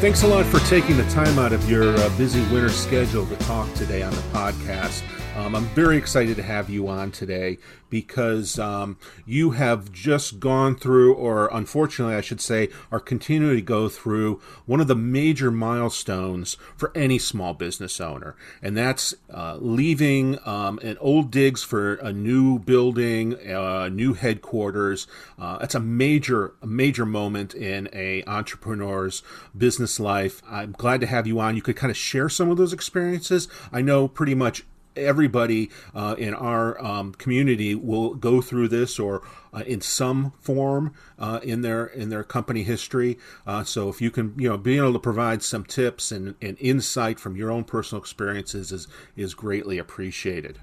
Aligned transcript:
Thanks 0.00 0.22
a 0.22 0.28
lot 0.28 0.46
for 0.46 0.60
taking 0.68 0.96
the 0.96 1.02
time 1.10 1.40
out 1.40 1.52
of 1.52 1.68
your 1.68 1.96
uh, 1.96 2.16
busy 2.16 2.40
winter 2.52 2.68
schedule 2.68 3.26
to 3.26 3.36
talk 3.38 3.72
today 3.74 4.02
on 4.02 4.12
the 4.12 4.20
podcast. 4.32 5.02
Um, 5.38 5.54
I'm 5.54 5.66
very 5.66 5.96
excited 5.96 6.36
to 6.38 6.42
have 6.42 6.68
you 6.68 6.88
on 6.88 7.12
today 7.12 7.58
because 7.90 8.58
um, 8.58 8.98
you 9.24 9.52
have 9.52 9.92
just 9.92 10.40
gone 10.40 10.74
through, 10.74 11.14
or 11.14 11.48
unfortunately, 11.52 12.16
I 12.16 12.22
should 12.22 12.40
say, 12.40 12.70
are 12.90 12.98
continuing 12.98 13.54
to 13.54 13.62
go 13.62 13.88
through 13.88 14.40
one 14.66 14.80
of 14.80 14.88
the 14.88 14.96
major 14.96 15.52
milestones 15.52 16.56
for 16.76 16.90
any 16.92 17.20
small 17.20 17.54
business 17.54 18.00
owner, 18.00 18.34
and 18.60 18.76
that's 18.76 19.14
uh, 19.32 19.58
leaving 19.60 20.40
um, 20.44 20.80
an 20.82 20.98
old 21.00 21.30
digs 21.30 21.62
for 21.62 21.94
a 21.94 22.12
new 22.12 22.58
building, 22.58 23.34
uh, 23.48 23.88
new 23.88 24.14
headquarters. 24.14 25.06
Uh, 25.38 25.58
that's 25.58 25.76
a 25.76 25.80
major, 25.80 26.54
a 26.62 26.66
major 26.66 27.06
moment 27.06 27.54
in 27.54 27.88
a 27.92 28.24
entrepreneur's 28.24 29.22
business 29.56 30.00
life. 30.00 30.42
I'm 30.50 30.72
glad 30.72 31.00
to 31.02 31.06
have 31.06 31.28
you 31.28 31.38
on. 31.38 31.54
You 31.54 31.62
could 31.62 31.76
kind 31.76 31.92
of 31.92 31.96
share 31.96 32.28
some 32.28 32.50
of 32.50 32.56
those 32.56 32.72
experiences. 32.72 33.46
I 33.72 33.82
know 33.82 34.08
pretty 34.08 34.34
much 34.34 34.64
everybody 34.96 35.70
uh, 35.94 36.14
in 36.18 36.34
our 36.34 36.82
um, 36.84 37.12
community 37.12 37.74
will 37.74 38.14
go 38.14 38.40
through 38.40 38.68
this 38.68 38.98
or 38.98 39.22
uh, 39.52 39.62
in 39.66 39.80
some 39.80 40.32
form 40.40 40.94
uh, 41.18 41.40
in 41.42 41.62
their 41.62 41.86
in 41.86 42.10
their 42.10 42.24
company 42.24 42.62
history. 42.62 43.18
Uh, 43.46 43.64
so 43.64 43.88
if 43.88 44.00
you 44.00 44.10
can, 44.10 44.34
you 44.36 44.48
know, 44.48 44.56
being 44.56 44.78
able 44.78 44.92
to 44.92 44.98
provide 44.98 45.42
some 45.42 45.64
tips 45.64 46.12
and, 46.12 46.34
and 46.42 46.56
insight 46.60 47.18
from 47.18 47.36
your 47.36 47.50
own 47.50 47.64
personal 47.64 48.00
experiences 48.00 48.72
is 48.72 48.88
is 49.16 49.34
greatly 49.34 49.78
appreciated. 49.78 50.58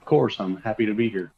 Of 0.00 0.06
course, 0.06 0.38
I'm 0.38 0.58
happy 0.58 0.86
to 0.86 0.94
be 0.94 1.08
here. 1.08 1.32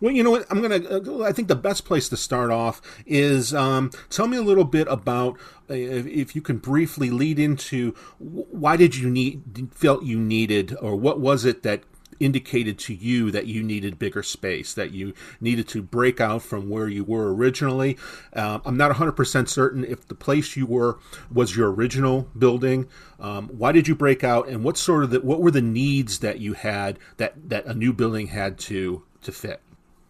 Well, 0.00 0.12
you 0.12 0.22
know 0.22 0.30
what? 0.30 0.46
I'm 0.50 0.60
gonna. 0.60 0.76
Uh, 0.76 1.22
I 1.22 1.32
think 1.32 1.48
the 1.48 1.56
best 1.56 1.84
place 1.84 2.08
to 2.08 2.16
start 2.16 2.50
off 2.50 2.80
is 3.06 3.54
um, 3.54 3.90
tell 4.10 4.26
me 4.26 4.36
a 4.36 4.42
little 4.42 4.64
bit 4.64 4.86
about 4.88 5.38
uh, 5.70 5.74
if 5.74 6.34
you 6.34 6.42
can 6.42 6.58
briefly 6.58 7.10
lead 7.10 7.38
into 7.38 7.94
why 8.18 8.76
did 8.76 8.96
you 8.96 9.08
need 9.10 9.70
felt 9.72 10.02
you 10.02 10.18
needed 10.18 10.76
or 10.80 10.96
what 10.96 11.20
was 11.20 11.44
it 11.44 11.62
that 11.62 11.82
indicated 12.20 12.78
to 12.78 12.94
you 12.94 13.30
that 13.30 13.46
you 13.46 13.62
needed 13.62 13.98
bigger 13.98 14.22
space, 14.22 14.74
that 14.74 14.92
you 14.92 15.14
needed 15.40 15.68
to 15.68 15.82
break 15.82 16.20
out 16.20 16.42
from 16.42 16.68
where 16.68 16.88
you 16.88 17.04
were 17.04 17.34
originally. 17.34 17.96
Uh, 18.32 18.58
I'm 18.64 18.76
not 18.76 18.92
100% 18.92 19.48
certain 19.48 19.84
if 19.84 20.06
the 20.06 20.14
place 20.14 20.56
you 20.56 20.66
were 20.66 20.98
was 21.32 21.56
your 21.56 21.70
original 21.72 22.28
building. 22.36 22.88
Um, 23.20 23.48
why 23.48 23.72
did 23.72 23.88
you 23.88 23.94
break 23.94 24.22
out, 24.22 24.48
and 24.48 24.64
what 24.64 24.76
sort 24.76 25.04
of 25.04 25.10
the, 25.10 25.20
what 25.20 25.40
were 25.40 25.50
the 25.50 25.62
needs 25.62 26.20
that 26.20 26.40
you 26.40 26.54
had 26.54 26.98
that 27.16 27.48
that 27.48 27.66
a 27.66 27.74
new 27.74 27.92
building 27.92 28.28
had 28.28 28.58
to 28.60 29.02
to 29.22 29.32
fit? 29.32 29.60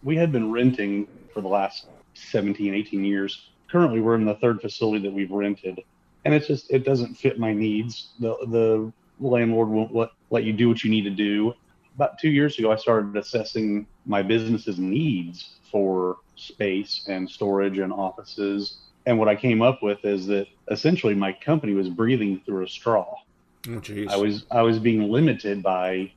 We 0.03 0.15
had 0.15 0.31
been 0.31 0.51
renting 0.51 1.07
for 1.33 1.41
the 1.41 1.47
last 1.47 1.87
17, 2.13 2.73
18 2.73 3.03
years. 3.03 3.49
Currently, 3.69 4.01
we're 4.01 4.15
in 4.15 4.25
the 4.25 4.35
third 4.35 4.61
facility 4.61 5.03
that 5.03 5.13
we've 5.13 5.31
rented, 5.31 5.79
and 6.25 6.33
it's 6.33 6.47
just 6.47 6.71
it 6.71 6.83
doesn't 6.85 7.15
fit 7.15 7.39
my 7.39 7.53
needs. 7.53 8.09
The 8.19 8.35
the 8.47 8.91
landlord 9.19 9.69
won't 9.69 9.93
let 9.93 10.09
let 10.29 10.43
you 10.43 10.53
do 10.53 10.69
what 10.69 10.83
you 10.83 10.89
need 10.89 11.03
to 11.03 11.11
do 11.11 11.53
about 11.99 12.17
two 12.17 12.29
years 12.29 12.57
ago, 12.57 12.71
I 12.71 12.77
started 12.77 13.17
assessing 13.17 13.85
my 14.05 14.21
business's 14.21 14.79
needs 14.79 15.57
for 15.69 16.19
space 16.37 17.05
and 17.09 17.29
storage 17.29 17.77
and 17.77 17.91
offices. 17.91 18.77
And 19.05 19.19
what 19.19 19.27
I 19.27 19.35
came 19.35 19.61
up 19.61 19.83
with 19.83 20.05
is 20.05 20.25
that 20.27 20.47
essentially 20.71 21.13
my 21.13 21.33
company 21.33 21.73
was 21.73 21.89
breathing 21.89 22.41
through 22.45 22.63
a 22.63 22.69
straw. 22.69 23.15
Oh, 23.67 23.81
I 24.07 24.15
was 24.15 24.45
I 24.49 24.61
was 24.61 24.79
being 24.79 25.11
limited 25.11 25.61
by 25.61 26.13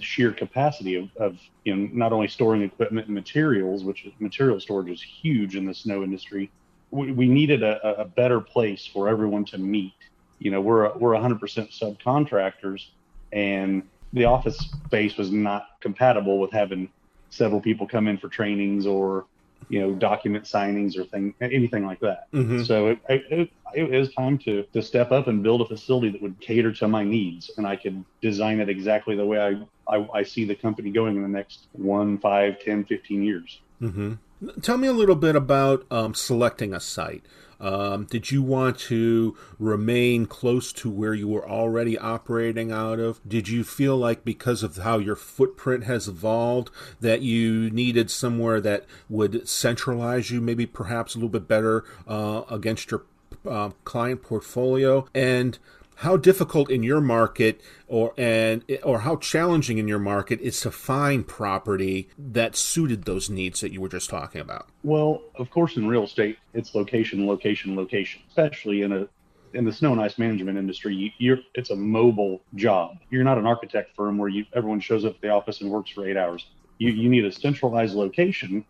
sheer 0.00 0.32
capacity 0.32 0.96
of, 0.96 1.08
of 1.16 1.38
you 1.64 1.74
know 1.74 1.88
not 1.92 2.12
only 2.12 2.28
storing 2.28 2.62
equipment 2.62 3.06
and 3.06 3.14
materials, 3.14 3.84
which 3.84 4.06
material 4.18 4.60
storage 4.60 4.90
is 4.90 5.02
huge 5.02 5.56
in 5.56 5.64
the 5.64 5.74
snow 5.74 6.02
industry. 6.02 6.50
We, 6.90 7.12
we 7.12 7.28
needed 7.28 7.62
a, 7.62 8.00
a 8.00 8.04
better 8.04 8.40
place 8.40 8.86
for 8.86 9.08
everyone 9.08 9.44
to 9.46 9.58
meet. 9.58 9.94
You 10.38 10.50
know, 10.50 10.60
we're 10.60 10.92
we're 10.96 11.12
100% 11.12 11.38
subcontractors, 11.78 12.86
and 13.32 13.82
the 14.12 14.24
office 14.24 14.58
space 14.86 15.16
was 15.16 15.30
not 15.30 15.80
compatible 15.80 16.38
with 16.38 16.52
having 16.52 16.88
several 17.30 17.60
people 17.60 17.86
come 17.86 18.06
in 18.06 18.16
for 18.16 18.28
trainings 18.28 18.86
or 18.86 19.26
you 19.68 19.80
know 19.80 19.92
document 19.94 20.44
signings 20.44 20.96
or 20.96 21.04
thing 21.04 21.34
anything 21.40 21.86
like 21.86 21.98
that 22.00 22.30
mm-hmm. 22.32 22.62
so 22.62 22.88
it, 22.88 22.98
it, 23.08 23.50
it, 23.76 23.90
was 23.90 24.12
time 24.12 24.38
to 24.38 24.64
to 24.72 24.82
step 24.82 25.12
up 25.12 25.26
and 25.26 25.42
build 25.42 25.60
a 25.60 25.66
facility 25.66 26.10
that 26.10 26.22
would 26.22 26.38
cater 26.40 26.72
to 26.72 26.88
my 26.88 27.04
needs 27.04 27.50
and 27.56 27.66
i 27.66 27.76
could 27.76 28.04
design 28.20 28.60
it 28.60 28.68
exactly 28.68 29.16
the 29.16 29.24
way 29.24 29.38
i 29.40 29.94
i, 29.94 30.08
I 30.14 30.22
see 30.22 30.44
the 30.44 30.54
company 30.54 30.90
going 30.90 31.16
in 31.16 31.22
the 31.22 31.28
next 31.28 31.66
one 31.72 32.18
five 32.18 32.60
ten 32.60 32.84
fifteen 32.84 33.22
years 33.22 33.60
mm-hmm. 33.80 34.14
tell 34.60 34.78
me 34.78 34.88
a 34.88 34.92
little 34.92 35.16
bit 35.16 35.36
about 35.36 35.86
um, 35.90 36.14
selecting 36.14 36.72
a 36.72 36.80
site 36.80 37.24
um, 37.60 38.04
did 38.04 38.30
you 38.30 38.42
want 38.42 38.78
to 38.80 39.36
remain 39.58 40.26
close 40.26 40.72
to 40.74 40.90
where 40.90 41.14
you 41.14 41.28
were 41.28 41.48
already 41.48 41.96
operating 41.96 42.70
out 42.70 42.98
of? 42.98 43.20
Did 43.26 43.48
you 43.48 43.64
feel 43.64 43.96
like 43.96 44.24
because 44.24 44.62
of 44.62 44.76
how 44.76 44.98
your 44.98 45.16
footprint 45.16 45.84
has 45.84 46.08
evolved 46.08 46.70
that 47.00 47.22
you 47.22 47.70
needed 47.70 48.10
somewhere 48.10 48.60
that 48.60 48.84
would 49.08 49.48
centralize 49.48 50.30
you 50.30 50.40
maybe 50.40 50.66
perhaps 50.66 51.14
a 51.14 51.18
little 51.18 51.28
bit 51.28 51.48
better 51.48 51.84
uh, 52.06 52.42
against 52.50 52.90
your 52.90 53.04
uh, 53.48 53.70
client 53.84 54.22
portfolio? 54.22 55.06
And 55.14 55.58
how 55.96 56.16
difficult 56.16 56.70
in 56.70 56.82
your 56.82 57.00
market 57.00 57.60
or 57.86 58.12
and 58.16 58.64
or 58.82 59.00
how 59.00 59.16
challenging 59.16 59.78
in 59.78 59.88
your 59.88 59.98
market 59.98 60.40
is 60.40 60.60
to 60.60 60.70
find 60.70 61.26
property 61.26 62.08
that 62.18 62.56
suited 62.56 63.04
those 63.04 63.30
needs 63.30 63.60
that 63.60 63.72
you 63.72 63.80
were 63.80 63.88
just 63.88 64.10
talking 64.10 64.40
about? 64.40 64.68
Well 64.82 65.22
of 65.36 65.50
course 65.50 65.76
in 65.76 65.86
real 65.86 66.04
estate 66.04 66.38
it's 66.52 66.74
location 66.74 67.26
location 67.26 67.76
location. 67.76 68.22
Especially 68.28 68.82
in 68.82 68.92
a 68.92 69.08
in 69.52 69.64
the 69.64 69.72
snow 69.72 69.92
and 69.92 70.00
ice 70.00 70.18
management 70.18 70.58
industry 70.58 71.12
you, 71.18 71.34
are 71.34 71.38
it's 71.54 71.70
a 71.70 71.76
mobile 71.76 72.40
job. 72.56 72.96
You're 73.10 73.24
not 73.24 73.38
an 73.38 73.46
architect 73.46 73.94
firm 73.94 74.18
where 74.18 74.28
you 74.28 74.44
everyone 74.52 74.80
shows 74.80 75.04
up 75.04 75.14
at 75.14 75.20
the 75.20 75.28
office 75.28 75.60
and 75.60 75.70
works 75.70 75.90
for 75.90 76.08
eight 76.08 76.16
hours. 76.16 76.46
You, 76.78 76.90
you 76.90 77.08
need 77.08 77.24
a 77.24 77.30
centralized 77.30 77.94
location 77.94 78.64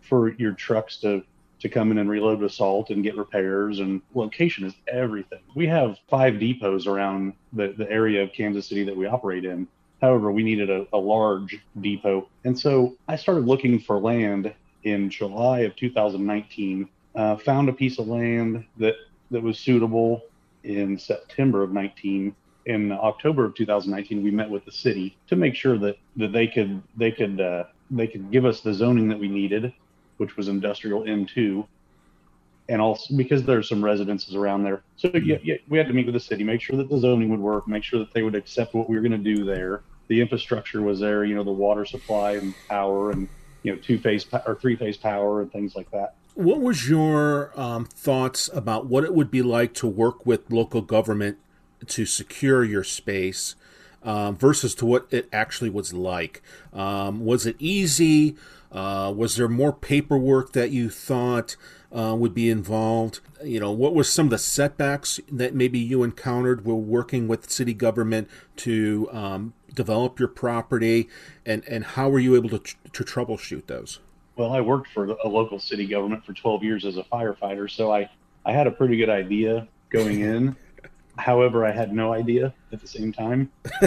for 0.00 0.30
your 0.30 0.52
trucks 0.52 0.96
to 0.98 1.22
to 1.60 1.68
come 1.68 1.90
in 1.90 1.98
and 1.98 2.10
reload 2.10 2.40
with 2.40 2.52
salt 2.52 2.90
and 2.90 3.02
get 3.02 3.16
repairs 3.16 3.80
and 3.80 4.00
location 4.14 4.64
is 4.64 4.74
everything. 4.88 5.40
We 5.54 5.66
have 5.66 5.98
five 6.08 6.40
depots 6.40 6.86
around 6.86 7.34
the, 7.52 7.74
the 7.76 7.90
area 7.90 8.22
of 8.22 8.32
Kansas 8.32 8.66
City 8.66 8.84
that 8.84 8.96
we 8.96 9.06
operate 9.06 9.44
in. 9.44 9.68
However, 10.00 10.32
we 10.32 10.42
needed 10.42 10.70
a, 10.70 10.86
a 10.92 10.98
large 10.98 11.60
depot. 11.80 12.28
And 12.44 12.58
so 12.58 12.96
I 13.06 13.16
started 13.16 13.46
looking 13.46 13.78
for 13.78 13.98
land 13.98 14.52
in 14.84 15.10
July 15.10 15.60
of 15.60 15.76
2019, 15.76 16.88
uh, 17.14 17.36
found 17.36 17.68
a 17.68 17.72
piece 17.72 17.98
of 17.98 18.08
land 18.08 18.64
that, 18.78 18.94
that 19.30 19.42
was 19.42 19.58
suitable 19.58 20.22
in 20.64 20.98
September 20.98 21.62
of 21.62 21.72
19 21.72 22.34
in 22.66 22.92
October 22.92 23.46
of 23.46 23.54
2019, 23.54 24.22
we 24.22 24.30
met 24.30 24.48
with 24.48 24.64
the 24.64 24.72
city 24.72 25.16
to 25.28 25.36
make 25.36 25.54
sure 25.54 25.78
that, 25.78 25.96
that 26.16 26.32
they 26.32 26.46
could 26.46 26.82
they 26.96 27.10
could 27.10 27.40
uh, 27.40 27.64
they 27.90 28.06
could 28.06 28.30
give 28.30 28.44
us 28.44 28.60
the 28.60 28.72
zoning 28.72 29.08
that 29.08 29.18
we 29.18 29.28
needed 29.28 29.72
which 30.20 30.36
was 30.36 30.48
industrial 30.48 31.02
M2, 31.04 31.66
and 32.68 32.80
also 32.80 33.16
because 33.16 33.42
there's 33.42 33.66
some 33.68 33.82
residences 33.82 34.34
around 34.34 34.62
there. 34.62 34.82
So 34.96 35.10
yeah, 35.14 35.38
yeah, 35.42 35.56
we 35.68 35.78
had 35.78 35.88
to 35.88 35.94
meet 35.94 36.04
with 36.04 36.12
the 36.12 36.20
city, 36.20 36.44
make 36.44 36.60
sure 36.60 36.76
that 36.76 36.90
the 36.90 36.98
zoning 36.98 37.30
would 37.30 37.40
work, 37.40 37.66
make 37.66 37.82
sure 37.82 37.98
that 37.98 38.12
they 38.12 38.22
would 38.22 38.34
accept 38.34 38.74
what 38.74 38.88
we 38.88 38.96
were 38.96 39.02
going 39.02 39.12
to 39.12 39.34
do 39.34 39.44
there. 39.44 39.80
The 40.08 40.20
infrastructure 40.20 40.82
was 40.82 41.00
there, 41.00 41.24
you 41.24 41.34
know, 41.34 41.42
the 41.42 41.50
water 41.50 41.86
supply 41.86 42.32
and 42.32 42.54
power, 42.68 43.12
and 43.12 43.28
you 43.62 43.74
know, 43.74 43.80
two 43.80 43.98
phase 43.98 44.26
or 44.46 44.56
three 44.60 44.76
phase 44.76 44.98
power 44.98 45.40
and 45.40 45.50
things 45.50 45.74
like 45.74 45.90
that. 45.90 46.14
What 46.34 46.60
was 46.60 46.88
your 46.88 47.58
um, 47.58 47.86
thoughts 47.86 48.50
about 48.52 48.86
what 48.86 49.04
it 49.04 49.14
would 49.14 49.30
be 49.30 49.42
like 49.42 49.72
to 49.74 49.86
work 49.86 50.26
with 50.26 50.50
local 50.50 50.82
government 50.82 51.38
to 51.86 52.04
secure 52.04 52.62
your 52.62 52.84
space? 52.84 53.56
Um, 54.02 54.34
versus 54.38 54.74
to 54.76 54.86
what 54.86 55.08
it 55.10 55.28
actually 55.30 55.68
was 55.68 55.92
like. 55.92 56.40
Um, 56.72 57.22
was 57.22 57.44
it 57.44 57.54
easy? 57.58 58.34
Uh, 58.72 59.12
was 59.14 59.36
there 59.36 59.48
more 59.48 59.72
paperwork 59.72 60.52
that 60.52 60.70
you 60.70 60.88
thought 60.88 61.56
uh, 61.92 62.14
would 62.16 62.34
be 62.34 62.48
involved? 62.48 63.20
You 63.42 63.58
know, 63.58 63.72
what 63.72 63.94
were 63.94 64.04
some 64.04 64.26
of 64.26 64.30
the 64.30 64.38
setbacks 64.38 65.18
that 65.30 65.54
maybe 65.54 65.78
you 65.78 66.02
encountered 66.02 66.64
while 66.64 66.80
working 66.80 67.26
with 67.26 67.50
city 67.50 67.74
government 67.74 68.28
to 68.56 69.08
um, 69.12 69.54
develop 69.74 70.18
your 70.18 70.28
property, 70.28 71.08
and 71.44 71.64
and 71.66 71.84
how 71.84 72.08
were 72.08 72.20
you 72.20 72.36
able 72.36 72.50
to 72.50 72.60
to 72.92 73.04
troubleshoot 73.04 73.66
those? 73.66 73.98
Well, 74.36 74.52
I 74.52 74.60
worked 74.60 74.88
for 74.92 75.04
a 75.04 75.28
local 75.28 75.58
city 75.58 75.86
government 75.86 76.24
for 76.24 76.32
12 76.32 76.62
years 76.62 76.84
as 76.84 76.96
a 76.96 77.02
firefighter, 77.02 77.68
so 77.68 77.92
I 77.92 78.08
I 78.44 78.52
had 78.52 78.66
a 78.66 78.70
pretty 78.70 78.96
good 78.96 79.10
idea 79.10 79.66
going 79.90 80.20
in. 80.20 80.56
However, 81.18 81.66
I 81.66 81.72
had 81.72 81.92
no 81.92 82.12
idea 82.12 82.54
at 82.72 82.80
the 82.80 82.86
same 82.86 83.12
time. 83.12 83.50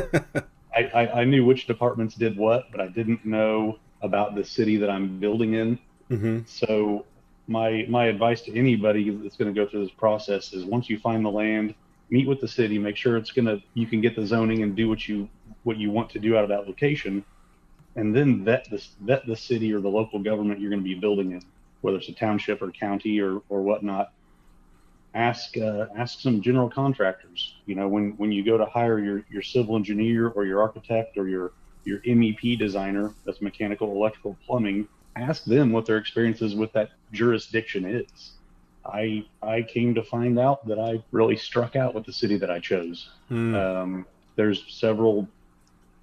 I, 0.75 0.83
I, 0.93 1.21
I, 1.21 1.23
knew 1.23 1.45
which 1.45 1.65
departments 1.67 2.15
did 2.15 2.37
what, 2.37 2.65
but 2.71 2.81
I 2.81 2.87
didn't 2.87 3.25
know 3.25 3.79
about 4.03 4.35
the 4.35 4.43
city 4.43 4.77
that 4.77 4.89
I'm 4.89 5.19
building 5.19 5.55
in. 5.55 5.79
Mm-hmm. 6.11 6.39
So 6.45 7.05
my 7.47 7.85
my 7.89 8.05
advice 8.05 8.41
to 8.43 8.55
anybody 8.57 9.09
that's 9.09 9.37
going 9.37 9.53
to 9.53 9.59
go 9.59 9.67
through 9.69 9.83
this 9.85 9.93
process 9.93 10.53
is 10.53 10.65
once 10.65 10.89
you 10.89 10.99
find 10.99 11.25
the 11.25 11.31
land, 11.31 11.73
meet 12.09 12.27
with 12.27 12.39
the 12.39 12.47
city, 12.47 12.77
make 12.77 12.95
sure 12.95 13.17
it's 13.17 13.31
gonna 13.31 13.57
you 13.73 13.87
can 13.87 14.01
get 14.01 14.15
the 14.15 14.25
zoning 14.25 14.61
and 14.61 14.75
do 14.75 14.87
what 14.87 15.07
you 15.07 15.27
what 15.63 15.77
you 15.77 15.89
want 15.89 16.09
to 16.11 16.19
do 16.19 16.37
out 16.37 16.43
of 16.43 16.49
that 16.49 16.67
location, 16.67 17.23
and 17.95 18.15
then 18.15 18.43
vet 18.43 18.69
the 18.69 18.83
vet 19.01 19.25
the 19.25 19.35
city 19.35 19.73
or 19.73 19.79
the 19.79 19.89
local 19.89 20.21
government 20.21 20.59
you're 20.59 20.69
going 20.69 20.83
to 20.83 20.87
be 20.87 20.95
building 20.95 21.31
in, 21.31 21.41
whether 21.81 21.97
it's 21.97 22.09
a 22.09 22.13
township 22.13 22.61
or 22.61 22.71
county 22.71 23.19
or 23.19 23.41
or 23.49 23.61
whatnot. 23.61 24.13
ask 25.13 25.57
uh, 25.57 25.87
ask 25.97 26.19
some 26.19 26.41
general 26.41 26.69
contractors. 26.69 27.55
You 27.65 27.75
know, 27.75 27.87
when 27.87 28.11
when 28.17 28.31
you 28.31 28.43
go 28.43 28.57
to 28.57 28.65
hire 28.65 28.99
your 28.99 29.23
your 29.29 29.41
civil 29.41 29.75
engineer 29.75 30.29
or 30.29 30.45
your 30.45 30.61
architect 30.61 31.17
or 31.17 31.27
your 31.27 31.51
your 31.85 31.99
MEP 31.99 32.57
designer, 32.57 33.13
that's 33.25 33.41
mechanical, 33.41 33.91
electrical, 33.91 34.37
plumbing, 34.45 34.87
ask 35.15 35.43
them 35.45 35.71
what 35.71 35.85
their 35.85 35.97
experiences 35.97 36.55
with 36.55 36.71
that 36.73 36.91
jurisdiction 37.11 37.85
is. 37.85 38.33
I 38.85 39.25
I 39.41 39.61
came 39.61 39.95
to 39.95 40.03
find 40.03 40.37
out 40.37 40.67
that 40.67 40.79
I 40.79 41.01
really 41.11 41.37
struck 41.37 41.75
out 41.75 41.93
with 41.93 42.05
the 42.05 42.13
city 42.13 42.37
that 42.37 42.51
I 42.51 42.59
chose. 42.59 43.09
Hmm. 43.29 43.55
Um, 43.55 44.05
there's 44.35 44.65
several 44.67 45.27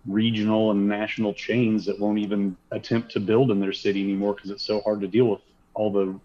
regional 0.06 0.70
and 0.70 0.88
national 0.88 1.34
chains 1.34 1.84
that 1.84 1.98
won't 2.00 2.18
even 2.18 2.56
attempt 2.70 3.10
to 3.12 3.20
build 3.20 3.50
in 3.50 3.60
their 3.60 3.72
city 3.72 4.02
anymore 4.02 4.34
because 4.34 4.50
it's 4.50 4.62
so 4.62 4.80
hard 4.80 5.00
to 5.02 5.08
deal 5.08 5.26
with 5.26 5.40
all 5.74 5.92
the 5.92 6.18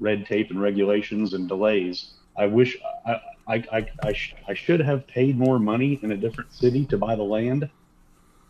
red 0.00 0.24
tape 0.24 0.50
and 0.50 0.62
regulations 0.62 1.34
and 1.34 1.46
delays. 1.46 2.14
I 2.38 2.46
wish 2.46 2.78
I 3.06 3.20
I, 3.46 3.54
I, 3.72 3.90
I, 4.04 4.12
sh- 4.12 4.36
I 4.48 4.54
should 4.54 4.80
have 4.80 5.06
paid 5.06 5.36
more 5.36 5.58
money 5.58 5.98
in 6.02 6.12
a 6.12 6.16
different 6.16 6.52
city 6.52 6.86
to 6.86 6.96
buy 6.96 7.16
the 7.16 7.24
land 7.24 7.68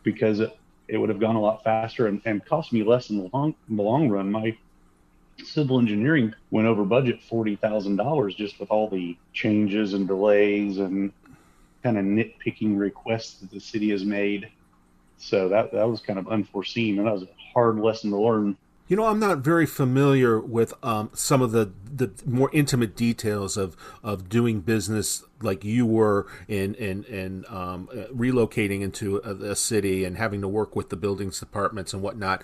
because 0.02 0.40
it, 0.40 0.56
it 0.88 0.98
would 0.98 1.08
have 1.08 1.20
gone 1.20 1.36
a 1.36 1.40
lot 1.40 1.64
faster 1.64 2.06
and, 2.06 2.20
and 2.24 2.44
cost 2.44 2.72
me 2.72 2.82
less 2.82 3.10
in 3.10 3.18
the 3.18 3.30
long, 3.32 3.54
in 3.68 3.76
the 3.76 3.82
long 3.82 4.08
run. 4.08 4.30
My 4.30 4.56
civil 5.44 5.78
engineering 5.78 6.34
went 6.50 6.66
over 6.66 6.84
budget 6.84 7.22
forty 7.22 7.56
thousand 7.56 7.96
dollars 7.96 8.34
just 8.34 8.60
with 8.60 8.70
all 8.70 8.88
the 8.88 9.16
changes 9.32 9.94
and 9.94 10.06
delays 10.06 10.78
and 10.78 11.12
kind 11.82 11.98
of 11.98 12.04
nitpicking 12.04 12.78
requests 12.78 13.34
that 13.40 13.50
the 13.50 13.60
city 13.60 13.90
has 13.90 14.04
made. 14.04 14.48
So 15.18 15.48
that 15.48 15.72
that 15.72 15.88
was 15.88 16.00
kind 16.00 16.18
of 16.18 16.28
unforeseen, 16.28 16.98
and 16.98 17.06
that 17.06 17.14
was 17.14 17.22
a 17.22 17.28
hard 17.54 17.78
lesson 17.78 18.10
to 18.10 18.18
learn. 18.18 18.56
You 18.92 18.96
know, 18.96 19.06
I'm 19.06 19.20
not 19.20 19.38
very 19.38 19.64
familiar 19.64 20.38
with 20.38 20.74
um, 20.82 21.08
some 21.14 21.40
of 21.40 21.52
the, 21.52 21.72
the 21.82 22.10
more 22.26 22.50
intimate 22.52 22.94
details 22.94 23.56
of, 23.56 23.74
of 24.02 24.28
doing 24.28 24.60
business 24.60 25.24
like 25.40 25.64
you 25.64 25.86
were 25.86 26.26
in 26.46 26.74
in, 26.74 27.04
in 27.04 27.46
um, 27.48 27.88
relocating 28.14 28.82
into 28.82 29.16
a, 29.24 29.52
a, 29.52 29.56
city 29.56 30.04
and 30.04 30.18
having 30.18 30.42
to 30.42 30.48
work 30.48 30.76
with 30.76 30.90
the 30.90 30.96
buildings 30.96 31.40
departments 31.40 31.94
and 31.94 32.02
whatnot 32.02 32.42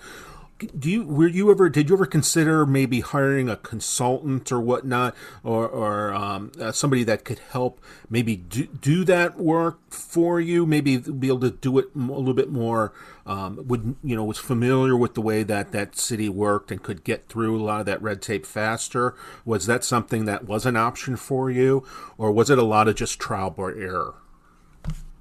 do 0.59 0.89
you 0.89 1.05
were 1.05 1.27
you 1.27 1.49
ever 1.51 1.69
did 1.69 1.89
you 1.89 1.95
ever 1.95 2.05
consider 2.05 2.65
maybe 2.65 2.99
hiring 2.99 3.49
a 3.49 3.55
consultant 3.55 4.51
or 4.51 4.59
whatnot 4.59 5.15
or 5.43 5.67
or 5.67 6.13
um, 6.13 6.51
uh, 6.59 6.71
somebody 6.71 7.03
that 7.03 7.23
could 7.23 7.39
help 7.39 7.81
maybe 8.09 8.35
do, 8.35 8.65
do 8.65 9.03
that 9.05 9.39
work 9.39 9.79
for 9.89 10.39
you? 10.39 10.65
Maybe 10.65 10.97
be 10.97 11.27
able 11.27 11.39
to 11.41 11.51
do 11.51 11.77
it 11.79 11.85
a 11.95 11.99
little 11.99 12.33
bit 12.33 12.51
more 12.51 12.93
um, 13.25 13.67
would 13.67 13.95
you 14.03 14.15
know 14.15 14.23
was 14.23 14.37
familiar 14.37 14.97
with 14.97 15.13
the 15.13 15.21
way 15.21 15.43
that 15.43 15.71
that 15.71 15.95
city 15.95 16.27
worked 16.27 16.71
and 16.71 16.83
could 16.83 17.03
get 17.03 17.27
through 17.29 17.61
a 17.61 17.63
lot 17.63 17.79
of 17.79 17.85
that 17.85 18.01
red 18.01 18.21
tape 18.21 18.45
faster? 18.45 19.15
Was 19.45 19.65
that 19.67 19.83
something 19.83 20.25
that 20.25 20.45
was 20.45 20.65
an 20.65 20.75
option 20.75 21.15
for 21.15 21.49
you 21.49 21.85
or 22.17 22.31
was 22.31 22.49
it 22.49 22.57
a 22.57 22.63
lot 22.63 22.87
of 22.87 22.95
just 22.95 23.19
trial 23.19 23.49
by 23.49 23.71
error? 23.71 24.15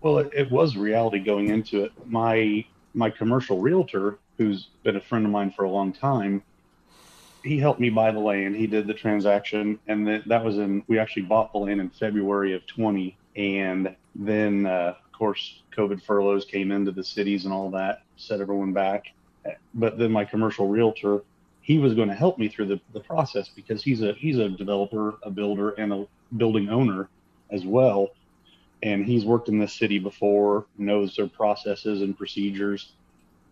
Well 0.01 0.19
it, 0.19 0.31
it 0.35 0.51
was 0.51 0.77
reality 0.77 1.21
going 1.21 1.49
into 1.51 1.85
it. 1.85 1.93
My 2.07 2.65
my 2.95 3.11
commercial 3.11 3.61
realtor 3.61 4.19
who's 4.39 4.69
been 4.85 4.97
a 4.97 5.01
friend 5.01 5.27
of 5.27 5.33
mine 5.33 5.51
for 5.51 5.65
a 5.65 5.71
long 5.71 5.93
time, 5.93 6.43
he 7.45 7.59
helped 7.59 7.81
me 7.81 7.91
buy 7.91 8.11
the 8.11 8.19
land. 8.19 8.57
He 8.57 8.67
did 8.67 8.87
the 8.87 8.95
transaction, 8.95 9.79
and 9.87 10.23
that 10.27 10.45
was 10.45 10.59
in. 10.59 10.83
We 10.87 10.99
actually 10.99 11.23
bought 11.23 11.53
the 11.53 11.59
land 11.59 11.81
in 11.81 11.91
February 11.91 12.55
of 12.55 12.67
20, 12.67 13.17
and 13.37 13.95
then 14.15 14.67
uh, 14.67 14.95
of 15.05 15.13
course 15.13 15.63
COVID 15.77 16.03
furloughs 16.03 16.45
came 16.45 16.73
into 16.73 16.91
the 16.91 17.05
cities 17.05 17.45
and 17.45 17.55
all 17.55 17.71
that, 17.71 18.03
set 18.17 18.41
everyone 18.41 18.73
back. 18.73 19.07
But 19.75 19.99
then 19.99 20.13
my 20.13 20.25
commercial 20.25 20.69
realtor, 20.69 21.23
he 21.63 21.79
was 21.79 21.95
going 21.95 22.09
to 22.09 22.15
help 22.15 22.39
me 22.39 22.49
through 22.49 22.67
the, 22.67 22.81
the 22.93 23.01
process 23.01 23.49
because 23.49 23.83
he's 23.83 24.03
a 24.03 24.13
he's 24.15 24.39
a 24.39 24.49
developer, 24.49 25.17
a 25.23 25.31
builder, 25.31 25.71
and 25.71 25.93
a 25.93 26.07
building 26.37 26.69
owner 26.69 27.09
as 27.51 27.65
well. 27.65 28.09
And 28.83 29.05
he's 29.05 29.25
worked 29.25 29.49
in 29.49 29.59
this 29.59 29.73
city 29.73 29.99
before, 29.99 30.67
knows 30.77 31.17
their 31.17 31.27
processes 31.27 32.03
and 32.03 32.17
procedures 32.17 32.93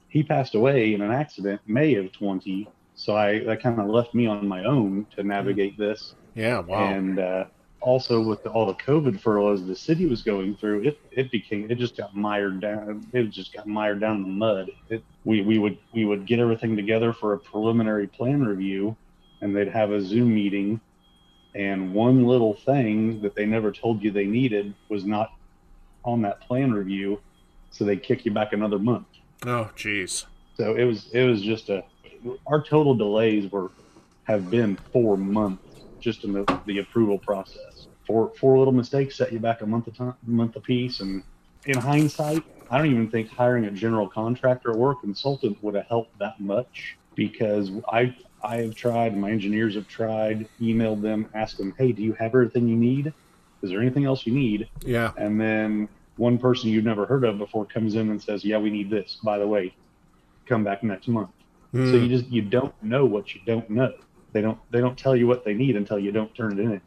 he 0.09 0.23
passed 0.23 0.55
away 0.55 0.95
in 0.95 1.01
an 1.03 1.11
accident 1.11 1.61
May 1.67 1.95
of 1.95 2.13
20. 2.13 2.69
So 2.95 3.17
I 3.17 3.41
that 3.45 3.63
kind 3.63 3.81
of 3.81 3.89
left 3.89 4.15
me 4.15 4.27
on 4.27 4.47
my 4.49 4.65
own 4.65 5.07
to 5.17 5.23
navigate 5.23 5.77
this. 5.77 6.15
Yeah, 6.35 6.61
wow. 6.61 6.85
And 6.85 7.19
uh, 7.19 7.45
also 7.81 8.21
with 8.21 8.43
the, 8.43 8.51
all 8.51 8.67
the 8.67 8.75
COVID 8.75 9.21
furloughs 9.21 9.67
the 9.67 9.77
city 9.77 10.07
was 10.07 10.23
going 10.23 10.57
through, 10.57 10.83
it 10.83 10.99
it 11.13 11.31
became 11.31 11.71
it 11.71 11.77
just 11.77 11.97
got 11.97 12.17
mired 12.17 12.61
down. 12.61 13.07
It 13.13 13.31
just 13.31 13.53
got 13.53 13.67
mired 13.67 14.01
down 14.01 14.17
in 14.17 14.23
the 14.23 14.29
mud. 14.29 14.71
It, 14.89 15.05
we 15.25 15.43
we 15.43 15.59
would 15.59 15.79
we 15.93 16.05
would 16.05 16.27
get 16.27 16.39
everything 16.39 16.77
together 16.77 17.13
for 17.13 17.35
a 17.35 17.39
preliminary 17.39 18.07
plan 18.07 18.43
review, 18.45 18.97
and 19.41 19.55
they'd 19.55 19.69
have 19.69 19.93
a 19.93 20.01
Zoom 20.01 20.35
meeting, 20.35 20.81
and 21.55 21.93
one 21.93 22.27
little 22.27 22.55
thing 22.55 23.21
that 23.23 23.35
they 23.35 23.47
never 23.47 23.71
told 23.71 24.03
you 24.03 24.11
they 24.11 24.27
needed 24.27 24.75
was 24.89 25.05
not 25.05 25.33
on 26.05 26.23
that 26.23 26.41
plan 26.41 26.73
review, 26.73 27.21
so 27.71 27.85
they 27.85 27.97
kick 27.97 28.25
you 28.25 28.31
back 28.31 28.53
another 28.53 28.79
month. 28.79 29.07
Oh, 29.45 29.71
jeez. 29.77 30.27
So 30.57 30.75
it 30.75 30.85
was 30.85 31.09
it 31.13 31.25
was 31.25 31.43
just 31.43 31.69
a 31.69 31.85
our 32.47 32.63
total 32.63 32.95
delays 32.95 33.51
were 33.51 33.71
have 34.25 34.51
been 34.51 34.77
four 34.93 35.17
months 35.17 35.63
just 36.01 36.25
in 36.25 36.33
the, 36.33 36.61
the 36.67 36.79
approval 36.79 37.19
process. 37.19 37.87
Four 38.07 38.33
four 38.39 38.59
little 38.59 38.73
mistakes 38.73 39.17
set 39.17 39.33
you 39.33 39.39
back 39.39 39.61
a 39.61 39.67
month 39.67 39.87
a 39.89 39.91
time, 39.91 40.15
month 40.27 40.57
a 40.57 40.61
piece. 40.61 41.01
And 41.01 41.23
in 41.67 41.79
hindsight, 41.79 42.43
I 42.71 42.79
don't 42.79 42.91
even 42.91 43.11
think 43.11 43.29
hiring 43.31 43.65
a 43.67 43.71
general 43.71 44.09
contractor 44.09 44.73
or 44.73 44.93
a 44.93 44.97
consultant 44.97 45.63
would 45.63 45.75
have 45.75 45.87
helped 45.87 46.19
that 46.19 46.41
much 46.41 46.97
because 47.15 47.71
I 47.89 48.17
I 48.43 48.59
have 48.59 48.75
tried, 48.75 49.17
my 49.17 49.31
engineers 49.31 49.75
have 49.75 49.89
tried, 49.89 50.49
emailed 50.61 51.03
them, 51.03 51.29
asked 51.35 51.59
them, 51.59 51.75
hey, 51.77 51.93
do 51.93 52.03
you 52.03 52.13
have 52.15 52.29
everything 52.29 52.69
you 52.69 52.77
need? 52.77 53.13
Is 53.63 53.71
there 53.71 53.81
anything 53.81 54.05
else 54.05 54.27
you 54.27 54.33
need? 54.33 54.69
Yeah. 54.85 55.13
And 55.17 55.41
then 55.41 55.89
one 56.17 56.39
person 56.39 56.71
you've 56.71 56.85
never 56.85 57.07
heard 57.07 57.25
of 57.25 57.39
before 57.39 57.67
comes 57.67 57.95
in 57.95 58.11
and 58.11 58.23
says, 58.23 58.45
"Yeah, 58.45 58.59
we 58.59 58.71
need 58.71 58.91
this. 58.91 59.19
By 59.23 59.39
the 59.39 59.47
way, 59.47 59.75
come 60.47 60.65
back 60.65 60.83
next 60.83 61.09
month." 61.09 61.31
Mm. 61.75 61.91
So 61.91 61.97
you 61.97 62.09
just 62.09 62.31
you 62.31 62.43
don't 62.43 62.75
know 62.83 63.05
what 63.05 63.35
you 63.35 63.41
don't 63.47 63.69
know. 63.71 63.93
They 64.33 64.41
don't 64.41 64.59
they 64.71 64.81
don't 64.81 64.99
tell 64.99 65.17
you 65.17 65.27
what 65.27 65.45
they 65.45 65.55
need 65.55 65.77
until 65.77 65.99
you 65.99 66.13
don't 66.13 66.35
turn 66.35 66.59
it 66.59 66.63
in. 66.63 66.81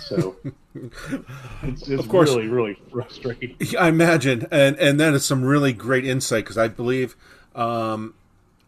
So 0.00 0.36
it's, 0.74 1.88
it's 1.88 2.02
of 2.02 2.08
course, 2.08 2.30
really 2.30 2.48
really 2.48 2.78
frustrating. 2.90 3.56
I 3.78 3.88
imagine, 3.88 4.46
and 4.50 4.78
and 4.78 4.98
that 5.00 5.14
is 5.14 5.24
some 5.24 5.44
really 5.44 5.72
great 5.72 6.04
insight 6.04 6.44
because 6.44 6.58
I 6.58 6.68
believe, 6.68 7.16
um, 7.54 8.14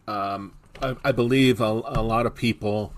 um, 0.07 0.53
I, 0.81 0.95
I 1.03 1.11
believe 1.11 1.61
a, 1.61 1.65
a 1.65 2.03
lot 2.03 2.25
of 2.25 2.35
people 2.35 2.93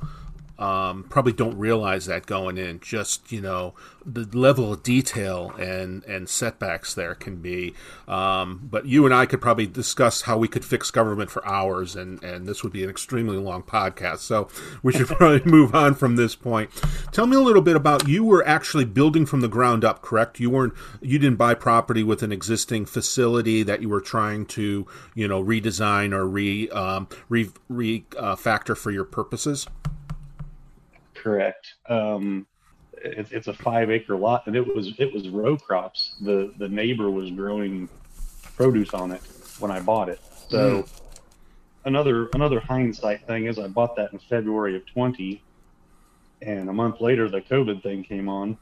um, 0.60 1.04
probably 1.10 1.34
don't 1.34 1.58
realize 1.58 2.08
that 2.08 2.26
going 2.26 2.58
in. 2.58 2.80
Just 2.80 3.32
you 3.32 3.42
know 3.42 3.76
the 4.06 4.26
level 4.38 4.74
of 4.74 4.84
detail 4.84 5.52
and 5.60 6.04
and 6.06 6.28
setbacks 6.28 6.94
there 6.94 7.14
can 7.14 7.38
be. 7.38 7.76
Um, 8.08 8.68
but 8.70 8.86
you 8.86 9.06
and 9.06 9.14
I 9.14 9.26
could 9.26 9.42
probably 9.42 9.68
discuss 9.68 10.24
how 10.24 10.38
we 10.38 10.48
could 10.48 10.66
fix 10.66 10.90
government 10.90 11.30
for 11.30 11.46
hours, 11.48 11.96
and 11.96 12.24
and 12.24 12.48
this 12.48 12.64
would 12.64 12.74
be 12.74 12.84
an 12.84 12.90
extremely 12.90 13.38
long 13.38 13.62
podcast. 13.64 14.20
So 14.20 14.48
we 14.82 14.94
should 14.94 15.08
probably 15.08 15.50
move 15.50 15.76
on 15.76 15.94
from 15.94 16.16
this 16.16 16.36
point. 16.36 16.72
Tell 17.12 17.28
me 17.28 17.36
a 17.36 17.42
little 17.42 17.62
bit 17.62 17.76
about 17.76 18.08
you 18.08 18.24
were 18.24 18.46
actually 18.48 18.86
building 18.86 19.26
from 19.26 19.42
the 19.42 19.48
ground 19.48 19.86
up, 19.86 20.02
correct? 20.02 20.40
You 20.40 20.50
weren't 20.50 20.74
you 21.02 21.20
didn't 21.20 21.38
buy 21.38 21.54
property 21.54 22.02
with 22.02 22.24
an 22.24 22.32
existing 22.32 22.88
facility 22.88 23.62
that 23.64 23.82
you 23.82 23.90
were 23.90 24.02
trying 24.02 24.46
to 24.48 24.88
you 25.14 25.28
know 25.28 25.44
redesign 25.44 26.14
or 26.14 26.28
re 26.28 26.70
um, 26.70 27.08
re, 27.30 27.50
re 27.70 28.06
uh, 28.18 28.36
factor 28.36 28.74
for 28.74 28.90
your 28.90 29.06
purposes 29.06 29.68
correct. 31.22 31.76
Um, 31.88 32.48
it, 32.94 33.28
it's 33.32 33.48
a 33.48 33.54
five 33.54 33.90
acre 33.92 34.16
lot, 34.16 34.48
and 34.48 34.56
it 34.56 34.76
was 34.76 34.94
it 34.98 35.14
was 35.14 35.30
row 35.30 35.58
crops. 35.58 36.16
The 36.22 36.54
the 36.58 36.68
neighbor 36.68 37.10
was 37.10 37.32
growing 37.32 37.90
produce 38.56 38.94
on 38.94 39.12
it 39.12 39.22
when 39.60 39.72
I 39.72 39.80
bought 39.80 40.10
it. 40.10 40.20
So 40.50 40.84
mm. 40.84 40.90
another 41.86 42.30
another 42.34 42.60
hindsight 42.60 43.26
thing 43.28 43.46
is 43.46 43.60
I 43.60 43.68
bought 43.68 43.96
that 43.98 44.14
in 44.14 44.20
February 44.20 44.76
of 44.76 44.86
20, 44.88 45.42
and 46.42 46.70
a 46.70 46.74
month 46.74 47.02
later 47.02 47.30
the 47.30 47.42
COVID 47.42 47.84
thing 47.84 48.04
came 48.04 48.30
on. 48.30 48.58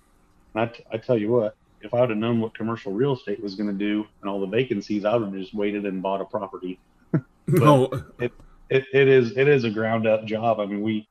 And 0.53 0.63
I, 0.63 0.65
t- 0.67 0.85
I 0.91 0.97
tell 0.97 1.17
you 1.17 1.31
what, 1.31 1.55
if 1.81 1.93
I 1.93 2.01
would 2.01 2.09
have 2.09 2.17
known 2.17 2.39
what 2.39 2.53
commercial 2.53 2.91
real 2.91 3.13
estate 3.13 3.41
was 3.41 3.55
going 3.55 3.67
to 3.67 3.75
do 3.75 4.05
and 4.21 4.29
all 4.29 4.39
the 4.39 4.47
vacancies, 4.47 5.05
I 5.05 5.15
would 5.15 5.23
have 5.23 5.33
just 5.33 5.53
waited 5.53 5.85
and 5.85 6.01
bought 6.01 6.21
a 6.21 6.25
property. 6.25 6.79
no, 7.47 7.85
it, 8.19 8.31
it, 8.69 8.85
it 8.93 9.07
is 9.07 9.37
it 9.37 9.47
is 9.47 9.63
a 9.63 9.69
ground 9.69 10.07
up 10.07 10.25
job. 10.25 10.59
I 10.59 10.65
mean, 10.65 10.81
we 10.81 11.07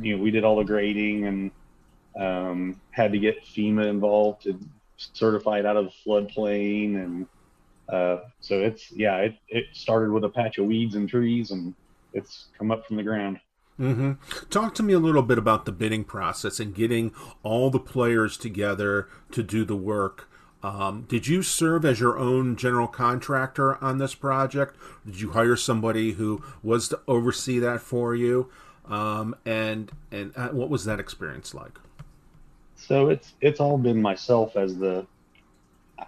you 0.00 0.16
know, 0.16 0.22
we 0.22 0.30
did 0.30 0.44
all 0.44 0.56
the 0.56 0.64
grading 0.64 1.26
and 1.26 1.50
um, 2.18 2.80
had 2.90 3.12
to 3.12 3.18
get 3.18 3.44
FEMA 3.44 3.86
involved 3.86 4.42
to 4.42 4.58
certify 4.96 5.58
it 5.58 5.66
out 5.66 5.76
of 5.76 5.86
the 5.86 5.92
floodplain. 6.04 7.02
And 7.02 7.26
uh, 7.88 8.24
so 8.40 8.60
it's, 8.60 8.92
yeah, 8.92 9.16
it, 9.18 9.36
it 9.48 9.64
started 9.72 10.12
with 10.12 10.24
a 10.24 10.28
patch 10.28 10.58
of 10.58 10.66
weeds 10.66 10.94
and 10.94 11.08
trees 11.08 11.50
and 11.50 11.74
it's 12.12 12.46
come 12.58 12.70
up 12.70 12.86
from 12.86 12.96
the 12.96 13.02
ground. 13.02 13.40
Mm-hmm. 13.80 14.12
Talk 14.50 14.74
to 14.76 14.82
me 14.82 14.92
a 14.92 14.98
little 14.98 15.22
bit 15.22 15.38
about 15.38 15.64
the 15.64 15.72
bidding 15.72 16.04
process 16.04 16.60
and 16.60 16.74
getting 16.74 17.12
all 17.42 17.70
the 17.70 17.80
players 17.80 18.36
together 18.36 19.08
to 19.32 19.42
do 19.42 19.64
the 19.64 19.76
work. 19.76 20.28
Um, 20.62 21.06
did 21.08 21.26
you 21.26 21.42
serve 21.42 21.84
as 21.84 21.98
your 21.98 22.18
own 22.18 22.54
general 22.54 22.86
contractor 22.86 23.82
on 23.82 23.98
this 23.98 24.14
project? 24.14 24.76
Did 25.04 25.20
you 25.20 25.30
hire 25.30 25.56
somebody 25.56 26.12
who 26.12 26.42
was 26.62 26.88
to 26.88 27.00
oversee 27.08 27.58
that 27.58 27.80
for 27.80 28.14
you? 28.14 28.50
Um, 28.88 29.36
and 29.46 29.90
and 30.10 30.32
uh, 30.36 30.48
what 30.48 30.68
was 30.68 30.84
that 30.84 30.98
experience 30.98 31.54
like? 31.54 31.78
So 32.76 33.08
it's 33.08 33.32
it's 33.40 33.60
all 33.60 33.78
been 33.78 34.02
myself 34.02 34.56
as 34.56 34.76
the. 34.76 35.06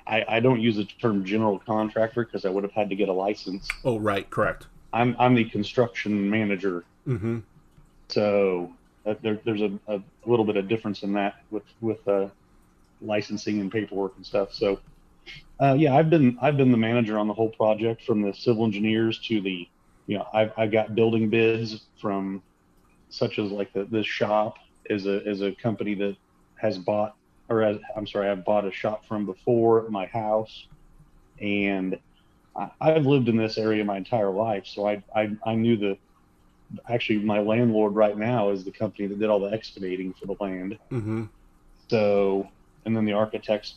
I, 0.08 0.24
I 0.26 0.40
don't 0.40 0.60
use 0.60 0.76
the 0.76 0.84
term 0.84 1.24
general 1.24 1.60
contractor 1.60 2.24
because 2.24 2.44
I 2.44 2.48
would 2.48 2.64
have 2.64 2.72
had 2.72 2.90
to 2.90 2.96
get 2.96 3.08
a 3.08 3.12
license. 3.12 3.68
Oh, 3.84 3.98
right, 3.98 4.28
correct. 4.28 4.66
I'm 4.92 5.14
I'm 5.18 5.34
the 5.34 5.44
construction 5.44 6.28
manager. 6.28 6.84
Mm-hmm. 7.06 7.40
So 8.08 8.72
uh, 9.06 9.14
there, 9.22 9.38
there's 9.44 9.60
a, 9.60 9.78
a 9.86 10.02
little 10.26 10.44
bit 10.44 10.56
of 10.56 10.68
difference 10.68 11.02
in 11.02 11.12
that 11.12 11.36
with 11.50 11.64
with 11.80 12.06
uh, 12.08 12.28
licensing 13.00 13.60
and 13.60 13.70
paperwork 13.70 14.16
and 14.16 14.26
stuff. 14.26 14.52
So 14.52 14.80
uh, 15.60 15.74
yeah, 15.78 15.94
I've 15.94 16.10
been 16.10 16.38
I've 16.40 16.56
been 16.56 16.72
the 16.72 16.76
manager 16.76 17.18
on 17.18 17.28
the 17.28 17.34
whole 17.34 17.50
project 17.50 18.04
from 18.04 18.22
the 18.22 18.32
civil 18.32 18.64
engineers 18.64 19.18
to 19.28 19.40
the 19.40 19.68
you 20.06 20.18
know 20.18 20.26
I've 20.32 20.52
I've 20.56 20.72
got 20.72 20.94
building 20.94 21.28
bids 21.30 21.82
from 22.00 22.42
such 23.14 23.38
as 23.38 23.50
like 23.50 23.72
the 23.72 23.84
this 23.84 24.06
shop 24.06 24.58
is 24.86 25.06
a 25.06 25.28
is 25.28 25.42
a 25.42 25.52
company 25.52 25.94
that 25.94 26.16
has 26.56 26.78
bought 26.78 27.16
or 27.48 27.62
as, 27.62 27.78
I'm 27.96 28.06
sorry 28.06 28.28
I've 28.28 28.44
bought 28.44 28.64
a 28.64 28.72
shop 28.72 29.06
from 29.06 29.26
before 29.26 29.88
my 29.90 30.06
house 30.06 30.66
and 31.40 31.98
I, 32.56 32.70
I've 32.80 33.06
lived 33.06 33.28
in 33.28 33.36
this 33.36 33.58
area 33.58 33.84
my 33.84 33.96
entire 33.96 34.30
life 34.30 34.66
so 34.66 34.86
I 34.86 35.02
I, 35.14 35.30
I 35.44 35.54
knew 35.54 35.76
the 35.76 35.98
actually 36.88 37.18
my 37.20 37.40
landlord 37.40 37.94
right 37.94 38.16
now 38.16 38.50
is 38.50 38.64
the 38.64 38.70
company 38.70 39.06
that 39.08 39.18
did 39.18 39.28
all 39.28 39.40
the 39.40 39.52
excavating 39.52 40.12
for 40.14 40.26
the 40.26 40.36
land. 40.40 40.78
Mm-hmm. 40.90 41.24
So, 41.88 42.48
and 42.84 42.96
then 42.96 43.04
the 43.04 43.12
architects 43.12 43.74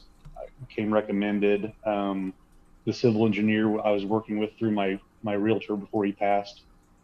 came 0.69 0.93
recommended. 0.93 1.71
Um, 1.85 2.33
the 2.85 2.93
civil 2.93 3.25
engineer 3.25 3.79
I 3.81 3.91
was 3.91 4.05
working 4.05 4.39
with 4.39 4.51
through 4.57 4.71
my 4.71 4.99
my 5.23 5.33
realtor 5.33 5.75
before 5.75 6.05
he 6.05 6.11
passed, 6.11 6.61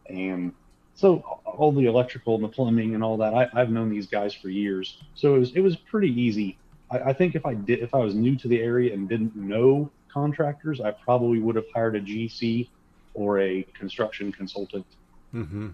and 0.07 0.53
so 0.95 1.17
all 1.45 1.71
the 1.71 1.85
electrical 1.85 2.35
and 2.35 2.43
the 2.43 2.47
plumbing 2.47 2.95
and 2.95 3.03
all 3.03 3.17
that 3.17 3.33
I, 3.33 3.49
I've 3.53 3.69
known 3.69 3.89
these 3.89 4.07
guys 4.07 4.33
for 4.33 4.49
years. 4.49 4.97
So 5.15 5.35
it 5.35 5.39
was 5.39 5.51
it 5.55 5.61
was 5.61 5.75
pretty 5.75 6.09
easy. 6.09 6.57
I, 6.91 6.99
I 6.99 7.13
think 7.13 7.35
if 7.35 7.45
I 7.45 7.53
did 7.53 7.79
if 7.79 7.93
I 7.93 7.99
was 7.99 8.15
new 8.15 8.35
to 8.37 8.47
the 8.47 8.61
area 8.61 8.93
and 8.93 9.07
didn't 9.09 9.35
know 9.35 9.89
contractors, 10.11 10.79
I 10.79 10.91
probably 10.91 11.39
would 11.39 11.55
have 11.55 11.65
hired 11.73 11.95
a 11.95 12.01
GC 12.01 12.69
or 13.13 13.39
a 13.39 13.63
construction 13.73 14.31
consultant. 14.31 14.85
Mm-hmm. 15.33 15.69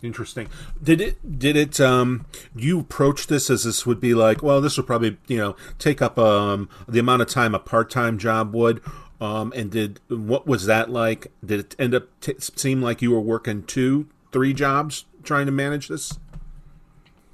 Interesting. 0.00 0.48
Did 0.82 1.00
it? 1.00 1.38
Did 1.38 1.56
it? 1.56 1.80
Um, 1.80 2.26
you 2.54 2.78
approach 2.78 3.26
this 3.26 3.50
as 3.50 3.64
this 3.64 3.84
would 3.84 4.00
be 4.00 4.14
like? 4.14 4.42
Well, 4.42 4.60
this 4.60 4.76
would 4.76 4.86
probably 4.86 5.18
you 5.26 5.38
know 5.38 5.56
take 5.78 6.00
up 6.00 6.18
um 6.18 6.68
the 6.86 7.00
amount 7.00 7.22
of 7.22 7.28
time 7.28 7.54
a 7.54 7.58
part 7.58 7.90
time 7.90 8.16
job 8.16 8.54
would. 8.54 8.80
Um, 9.20 9.52
and 9.56 9.72
did 9.72 9.98
what 10.08 10.46
was 10.46 10.66
that 10.66 10.90
like? 10.90 11.32
Did 11.44 11.60
it 11.60 11.76
end 11.80 11.94
up 11.94 12.04
t- 12.20 12.36
seem 12.38 12.80
like 12.80 13.02
you 13.02 13.10
were 13.10 13.20
working 13.20 13.64
two, 13.64 14.06
three 14.32 14.52
jobs 14.52 15.06
trying 15.22 15.46
to 15.46 15.52
manage 15.52 15.88
this? 15.88 16.18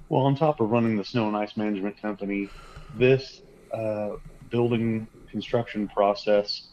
Well, 0.08 0.22
on 0.22 0.36
top 0.36 0.60
of 0.60 0.70
running 0.70 0.96
the 0.96 1.04
snow 1.04 1.28
and 1.28 1.36
ice 1.36 1.56
management 1.56 2.00
company, 2.00 2.48
this 2.96 3.42
uh, 3.72 4.10
building 4.50 5.06
construction 5.30 5.88
process, 5.88 6.68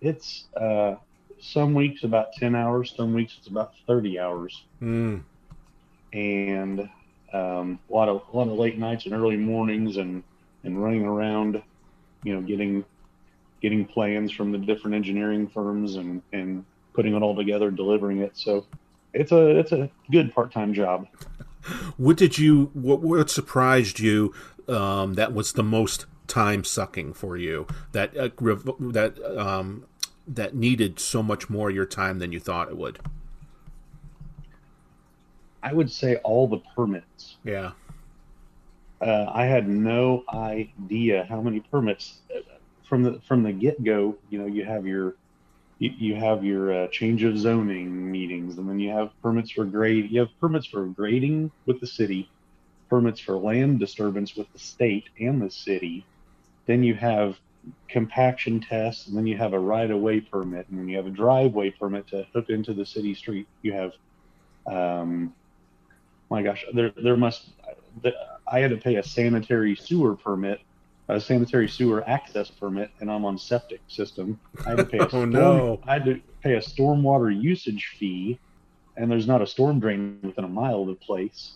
it's 0.00 0.44
uh, 0.56 0.96
some 1.40 1.74
weeks 1.74 2.04
about 2.04 2.32
10 2.32 2.54
hours, 2.54 2.94
some 2.96 3.14
weeks 3.14 3.36
it's 3.38 3.48
about 3.48 3.74
30 3.86 4.18
hours. 4.18 4.64
Mm. 4.82 5.22
And 6.12 6.88
um, 7.32 7.78
a 7.90 7.92
lot 7.92 8.08
of 8.08 8.22
a 8.32 8.36
lot 8.36 8.48
of 8.48 8.58
late 8.58 8.78
nights 8.78 9.06
and 9.06 9.14
early 9.14 9.36
mornings 9.36 9.96
and 9.96 10.22
and 10.62 10.82
running 10.82 11.04
around, 11.04 11.62
you 12.22 12.34
know, 12.34 12.40
getting 12.40 12.84
getting 13.60 13.84
plans 13.84 14.30
from 14.30 14.52
the 14.52 14.58
different 14.58 14.94
engineering 14.94 15.48
firms 15.48 15.96
and 15.96 16.22
and 16.32 16.64
putting 16.92 17.14
it 17.14 17.22
all 17.22 17.34
together, 17.34 17.70
delivering 17.70 18.18
it. 18.20 18.36
So 18.36 18.66
it's 19.14 19.32
a 19.32 19.58
it's 19.58 19.72
a 19.72 19.90
good 20.10 20.34
part-time 20.34 20.74
job. 20.74 21.06
What 21.96 22.16
did 22.16 22.36
you 22.38 22.70
what 22.74 23.00
what 23.00 23.30
surprised 23.30 23.98
you 23.98 24.34
um, 24.68 25.14
that 25.14 25.32
was 25.32 25.52
the 25.52 25.62
most 25.62 26.06
time 26.26 26.64
sucking 26.64 27.14
for 27.14 27.36
you 27.36 27.66
that 27.92 28.16
uh, 28.16 28.28
that 28.38 29.18
um, 29.38 29.86
that 30.26 30.54
needed 30.54 30.98
so 30.98 31.22
much 31.22 31.48
more 31.48 31.70
of 31.70 31.74
your 31.74 31.86
time 31.86 32.18
than 32.18 32.32
you 32.32 32.40
thought 32.40 32.68
it 32.68 32.76
would? 32.76 32.98
I 35.62 35.72
would 35.72 35.90
say 35.90 36.16
all 36.16 36.46
the 36.46 36.58
permits. 36.76 37.36
Yeah. 37.42 37.72
Uh, 39.00 39.30
I 39.32 39.46
had 39.46 39.68
no 39.68 40.24
idea 40.32 41.26
how 41.28 41.40
many 41.40 41.60
permits 41.60 42.18
uh, 42.34 42.40
from 42.86 43.02
the 43.02 43.20
from 43.26 43.42
the 43.42 43.52
get 43.52 43.82
go. 43.82 44.16
You 44.30 44.38
know, 44.38 44.46
you 44.46 44.64
have 44.64 44.86
your 44.86 45.16
you, 45.78 45.90
you 45.98 46.14
have 46.14 46.44
your 46.44 46.84
uh, 46.84 46.88
change 46.88 47.22
of 47.24 47.38
zoning 47.38 48.10
meetings, 48.10 48.58
and 48.58 48.68
then 48.68 48.78
you 48.78 48.90
have 48.90 49.10
permits 49.22 49.50
for 49.50 49.64
grade. 49.64 50.10
You 50.10 50.20
have 50.20 50.30
permits 50.40 50.66
for 50.66 50.84
grading 50.86 51.50
with 51.66 51.80
the 51.80 51.86
city, 51.86 52.30
permits 52.88 53.20
for 53.20 53.36
land 53.36 53.80
disturbance 53.80 54.36
with 54.36 54.52
the 54.52 54.58
state 54.58 55.04
and 55.18 55.42
the 55.42 55.50
city. 55.50 56.04
Then 56.66 56.82
you 56.82 56.94
have 56.94 57.36
compaction 57.88 58.60
tests, 58.60 59.06
and 59.06 59.16
then 59.16 59.26
you 59.26 59.36
have 59.36 59.52
a 59.52 59.58
right 59.58 59.90
of 59.90 60.00
way 60.00 60.20
permit, 60.20 60.68
and 60.68 60.78
then 60.78 60.88
you 60.88 60.96
have 60.96 61.06
a 61.06 61.10
driveway 61.10 61.70
permit 61.70 62.06
to 62.08 62.26
hook 62.32 62.50
into 62.50 62.74
the 62.74 62.86
city 62.86 63.14
street. 63.14 63.46
You 63.62 63.72
have 63.72 63.92
um, 64.66 65.34
my 66.30 66.42
gosh, 66.42 66.64
there 66.72 66.92
there 66.96 67.16
must 67.16 67.50
I 68.46 68.58
had 68.58 68.70
to 68.70 68.76
pay 68.76 68.96
a 68.96 69.02
sanitary 69.02 69.76
sewer 69.76 70.16
permit, 70.16 70.60
a 71.08 71.20
sanitary 71.20 71.68
sewer 71.68 72.08
access 72.08 72.50
permit, 72.50 72.90
and 73.00 73.10
I'm 73.10 73.24
on 73.24 73.38
septic 73.38 73.80
system. 73.88 74.40
I 74.64 74.70
had 74.70 74.78
to 74.78 74.84
pay 74.84 74.98
a 74.98 75.08
oh 75.12 75.24
no! 75.24 75.80
I 75.86 75.94
had 75.94 76.04
to 76.06 76.20
pay 76.42 76.54
a 76.54 76.60
stormwater 76.60 77.30
usage 77.42 77.94
fee, 77.98 78.38
and 78.96 79.10
there's 79.10 79.26
not 79.26 79.42
a 79.42 79.46
storm 79.46 79.80
drain 79.80 80.18
within 80.22 80.44
a 80.44 80.48
mile 80.48 80.82
of 80.82 80.88
the 80.88 80.94
place. 80.94 81.54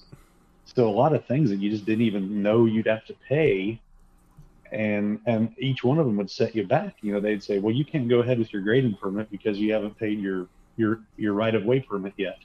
So 0.65 0.87
a 0.87 0.91
lot 0.91 1.15
of 1.15 1.25
things 1.25 1.51
that 1.51 1.57
you 1.57 1.71
just 1.71 1.87
didn't 1.87 2.05
even 2.05 2.43
know 2.43 2.67
you'd 2.67 2.87
have 2.87 3.07
to 3.07 3.15
pay, 3.27 3.81
and 4.71 5.21
and 5.27 5.55
each 5.59 5.83
one 5.83 5.99
of 5.99 6.07
them 6.07 6.17
would 6.19 6.31
set 6.31 6.55
you 6.55 6.67
back. 6.67 6.97
You 7.01 7.13
know, 7.13 7.21
they'd 7.21 7.43
say, 7.43 7.59
well, 7.59 7.75
you 7.75 7.85
can't 7.85 8.09
go 8.09 8.19
ahead 8.21 8.39
with 8.39 8.53
your 8.53 8.63
grading 8.63 8.95
permit 9.01 9.31
because 9.31 9.59
you 9.59 9.73
haven't 9.73 9.99
paid 9.99 10.21
your 10.21 10.47
your 10.77 11.01
your 11.17 11.33
right 11.33 11.55
of 11.55 11.65
way 11.65 11.81
permit 11.81 12.13
yet. 12.17 12.39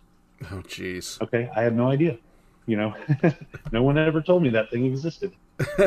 Oh, 0.51 0.61
jeez. 0.65 1.21
Okay, 1.21 1.49
I 1.55 1.61
had 1.61 1.75
no 1.75 1.89
idea. 1.89 2.17
You 2.65 2.77
know, 2.77 2.95
no 3.71 3.83
one 3.83 3.97
ever 3.97 4.21
told 4.21 4.41
me 4.41 4.49
that 4.49 4.69
thing 4.69 4.85
existed. 4.85 5.33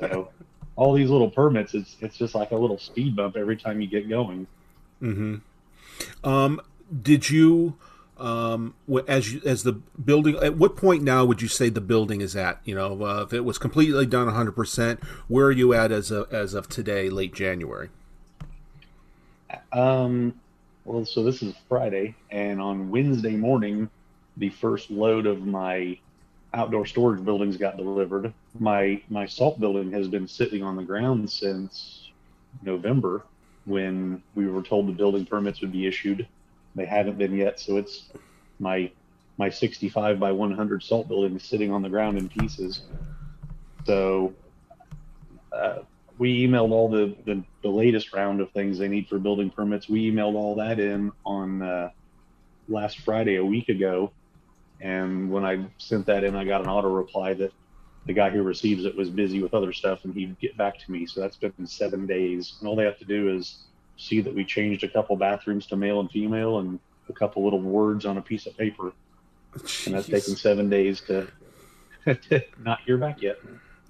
so, 0.00 0.28
all 0.78 0.92
these 0.92 1.10
little 1.10 1.28
permits, 1.28 1.74
it's 1.74 1.96
it's 2.00 2.16
just 2.16 2.36
like 2.36 2.52
a 2.52 2.56
little 2.56 2.78
speed 2.78 3.16
bump 3.16 3.36
every 3.36 3.56
time 3.56 3.80
you 3.80 3.88
get 3.88 4.08
going. 4.08 4.46
Mm-hmm. 5.02 5.36
Um, 6.22 6.60
did 7.02 7.28
you, 7.28 7.76
um, 8.16 8.74
as 9.08 9.34
you, 9.34 9.42
as 9.44 9.64
the 9.64 9.72
building, 9.72 10.36
at 10.36 10.56
what 10.56 10.76
point 10.76 11.02
now 11.02 11.24
would 11.24 11.42
you 11.42 11.48
say 11.48 11.68
the 11.68 11.80
building 11.80 12.20
is 12.20 12.36
at? 12.36 12.60
You 12.64 12.76
know, 12.76 13.04
uh, 13.04 13.24
if 13.24 13.32
it 13.32 13.40
was 13.40 13.58
completely 13.58 14.06
done 14.06 14.26
100, 14.26 14.52
percent 14.52 15.02
where 15.26 15.46
are 15.46 15.52
you 15.52 15.74
at 15.74 15.90
as 15.90 16.12
of, 16.12 16.32
as 16.32 16.54
of 16.54 16.68
today, 16.68 17.10
late 17.10 17.34
January? 17.34 17.90
Um, 19.72 20.32
well, 20.84 21.04
so 21.04 21.24
this 21.24 21.42
is 21.42 21.54
Friday, 21.68 22.14
and 22.30 22.60
on 22.60 22.88
Wednesday 22.88 23.34
morning, 23.34 23.90
the 24.36 24.50
first 24.50 24.92
load 24.92 25.26
of 25.26 25.44
my 25.44 25.98
outdoor 26.54 26.86
storage 26.86 27.24
buildings 27.24 27.56
got 27.56 27.76
delivered. 27.76 28.32
My 28.58 29.02
my 29.08 29.26
salt 29.26 29.60
building 29.60 29.92
has 29.92 30.08
been 30.08 30.26
sitting 30.28 30.62
on 30.62 30.76
the 30.76 30.82
ground 30.82 31.30
since 31.30 32.10
November 32.62 33.24
when 33.64 34.22
we 34.34 34.48
were 34.48 34.62
told 34.62 34.88
the 34.88 34.92
building 34.92 35.26
permits 35.26 35.60
would 35.60 35.72
be 35.72 35.86
issued. 35.86 36.26
They 36.74 36.86
haven't 36.86 37.18
been 37.18 37.34
yet, 37.34 37.60
so 37.60 37.76
it's 37.76 38.08
my 38.58 38.90
my 39.36 39.50
65 39.50 40.18
by 40.18 40.32
100 40.32 40.82
salt 40.82 41.08
building 41.08 41.36
is 41.36 41.44
sitting 41.44 41.70
on 41.70 41.82
the 41.82 41.88
ground 41.88 42.18
in 42.18 42.28
pieces. 42.28 42.82
So 43.84 44.34
uh, 45.52 45.78
we 46.18 46.46
emailed 46.46 46.72
all 46.72 46.90
the, 46.90 47.14
the, 47.24 47.44
the 47.62 47.68
latest 47.68 48.12
round 48.12 48.40
of 48.40 48.50
things 48.50 48.78
they 48.78 48.88
need 48.88 49.08
for 49.08 49.18
building 49.18 49.50
permits. 49.50 49.88
We 49.88 50.10
emailed 50.10 50.34
all 50.34 50.56
that 50.56 50.80
in 50.80 51.12
on 51.24 51.62
uh, 51.62 51.90
last 52.68 52.98
Friday, 52.98 53.36
a 53.36 53.44
week 53.44 53.68
ago, 53.68 54.10
and 54.80 55.30
when 55.30 55.44
I 55.44 55.66
sent 55.78 56.06
that 56.06 56.24
in, 56.24 56.36
I 56.36 56.44
got 56.44 56.60
an 56.60 56.68
auto 56.68 56.88
reply 56.88 57.34
that 57.34 57.52
the 58.06 58.12
guy 58.12 58.30
who 58.30 58.42
receives 58.42 58.84
it 58.84 58.96
was 58.96 59.10
busy 59.10 59.42
with 59.42 59.54
other 59.54 59.72
stuff 59.72 60.04
and 60.04 60.14
he'd 60.14 60.38
get 60.38 60.56
back 60.56 60.78
to 60.78 60.90
me. 60.90 61.06
So 61.06 61.20
that's 61.20 61.36
been 61.36 61.66
seven 61.66 62.06
days. 62.06 62.54
And 62.60 62.68
all 62.68 62.76
they 62.76 62.84
have 62.84 62.98
to 62.98 63.04
do 63.04 63.34
is 63.34 63.64
see 63.96 64.20
that 64.20 64.34
we 64.34 64.44
changed 64.44 64.84
a 64.84 64.88
couple 64.88 65.16
bathrooms 65.16 65.66
to 65.66 65.76
male 65.76 66.00
and 66.00 66.10
female 66.10 66.60
and 66.60 66.78
a 67.08 67.12
couple 67.12 67.44
little 67.44 67.60
words 67.60 68.06
on 68.06 68.16
a 68.16 68.22
piece 68.22 68.46
of 68.46 68.56
paper. 68.56 68.92
Jeez. 69.56 69.86
And 69.86 69.96
that's 69.96 70.06
taken 70.06 70.36
seven 70.36 70.70
days 70.70 71.00
to, 71.02 71.26
to 72.14 72.44
not 72.64 72.80
hear 72.82 72.96
back 72.96 73.20
yet. 73.20 73.38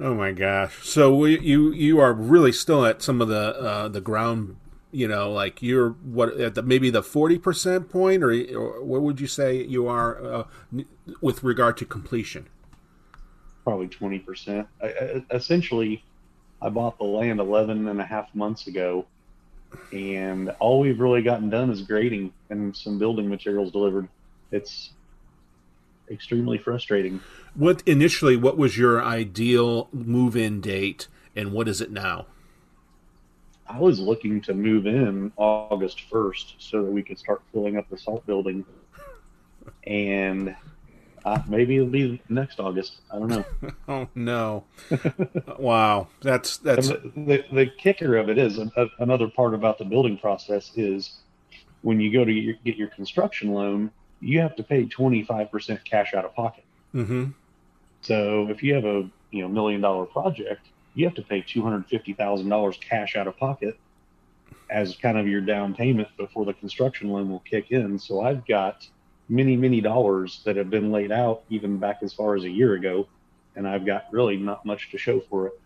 Oh 0.00 0.14
my 0.14 0.30
gosh! 0.30 0.86
So 0.86 1.12
we, 1.12 1.40
you 1.40 1.72
you 1.72 1.98
are 1.98 2.12
really 2.12 2.52
still 2.52 2.86
at 2.86 3.02
some 3.02 3.20
of 3.20 3.26
the 3.26 3.60
uh, 3.60 3.88
the 3.88 4.00
ground 4.00 4.54
you 4.90 5.06
know, 5.08 5.30
like 5.30 5.62
you're 5.62 5.90
what 5.90 6.40
at 6.40 6.54
the, 6.54 6.62
maybe 6.62 6.90
the 6.90 7.02
forty 7.02 7.38
percent 7.38 7.90
point, 7.90 8.22
or, 8.22 8.30
or, 8.56 8.82
what 8.82 9.02
would 9.02 9.20
you 9.20 9.26
say 9.26 9.62
you 9.62 9.86
are 9.86 10.24
uh, 10.24 10.44
with 11.20 11.42
regard 11.42 11.76
to 11.78 11.84
completion? 11.84 12.46
Probably 13.64 13.88
twenty 13.88 14.18
percent. 14.18 14.66
Essentially, 15.30 16.04
I 16.60 16.68
bought 16.70 16.98
the 16.98 17.04
land 17.04 17.40
11 17.40 17.86
and 17.86 18.00
a 18.00 18.04
half 18.04 18.34
months 18.34 18.66
ago, 18.66 19.06
and 19.92 20.50
all 20.58 20.80
we've 20.80 21.00
really 21.00 21.22
gotten 21.22 21.50
done 21.50 21.70
is 21.70 21.82
grading 21.82 22.32
and 22.50 22.76
some 22.76 22.98
building 22.98 23.28
materials 23.28 23.70
delivered. 23.70 24.08
It's 24.50 24.90
extremely 26.10 26.58
frustrating. 26.58 27.20
What 27.54 27.82
initially, 27.86 28.36
what 28.36 28.56
was 28.56 28.78
your 28.78 29.02
ideal 29.02 29.88
move-in 29.92 30.60
date, 30.60 31.06
and 31.36 31.52
what 31.52 31.68
is 31.68 31.80
it 31.80 31.90
now? 31.90 32.26
I 33.68 33.78
was 33.78 34.00
looking 34.00 34.40
to 34.42 34.54
move 34.54 34.86
in 34.86 35.32
August 35.36 36.02
1st 36.10 36.54
so 36.58 36.82
that 36.84 36.90
we 36.90 37.02
could 37.02 37.18
start 37.18 37.42
filling 37.52 37.76
up 37.76 37.88
the 37.90 37.98
salt 37.98 38.26
building. 38.26 38.64
And 39.86 40.56
uh, 41.24 41.42
maybe 41.46 41.76
it'll 41.76 41.88
be 41.88 42.20
next 42.28 42.60
August. 42.60 43.00
I 43.12 43.18
don't 43.18 43.28
know. 43.28 43.44
oh 43.88 44.08
no! 44.14 44.64
wow, 45.58 46.08
that's 46.22 46.56
that's 46.58 46.88
the, 46.88 47.12
the, 47.14 47.44
the, 47.52 47.66
kicker 47.66 48.16
of 48.16 48.30
it 48.30 48.38
is 48.38 48.58
uh, 48.58 48.86
another 48.98 49.28
part 49.28 49.52
about 49.52 49.78
the 49.78 49.84
building 49.84 50.16
process 50.16 50.72
is 50.76 51.18
when 51.82 52.00
you 52.00 52.12
go 52.12 52.24
to 52.24 52.32
get 52.32 52.44
your, 52.44 52.54
get 52.64 52.76
your 52.76 52.88
construction 52.88 53.52
loan, 53.52 53.90
you 54.20 54.40
have 54.40 54.56
to 54.56 54.62
pay 54.62 54.86
twenty 54.86 55.22
five 55.22 55.50
percent 55.50 55.84
cash 55.84 56.14
out 56.14 56.24
of 56.24 56.34
pocket. 56.34 56.64
Mm-hmm. 56.94 57.26
So 58.00 58.48
if 58.48 58.62
you 58.62 58.74
have 58.74 58.84
a 58.84 59.08
you 59.30 59.42
know 59.42 59.48
million 59.48 59.80
dollar 59.80 60.06
project, 60.06 60.68
you 60.98 61.06
have 61.06 61.14
to 61.14 61.22
pay 61.22 61.40
two 61.40 61.62
hundred 61.62 61.86
fifty 61.86 62.12
thousand 62.12 62.48
dollars 62.48 62.76
cash 62.80 63.14
out 63.14 63.28
of 63.28 63.36
pocket 63.36 63.78
as 64.68 64.96
kind 64.96 65.16
of 65.16 65.28
your 65.28 65.40
down 65.40 65.72
payment 65.72 66.08
before 66.16 66.44
the 66.44 66.52
construction 66.52 67.08
loan 67.08 67.30
will 67.30 67.38
kick 67.40 67.70
in. 67.70 67.98
So 67.98 68.20
I've 68.20 68.44
got 68.46 68.86
many, 69.28 69.56
many 69.56 69.80
dollars 69.80 70.42
that 70.44 70.56
have 70.56 70.70
been 70.70 70.90
laid 70.90 71.12
out 71.12 71.44
even 71.50 71.78
back 71.78 71.98
as 72.02 72.12
far 72.12 72.34
as 72.34 72.42
a 72.42 72.50
year 72.50 72.74
ago, 72.74 73.06
and 73.54 73.66
I've 73.66 73.86
got 73.86 74.06
really 74.10 74.36
not 74.36 74.66
much 74.66 74.90
to 74.90 74.98
show 74.98 75.20
for 75.20 75.46
it. 75.46 75.60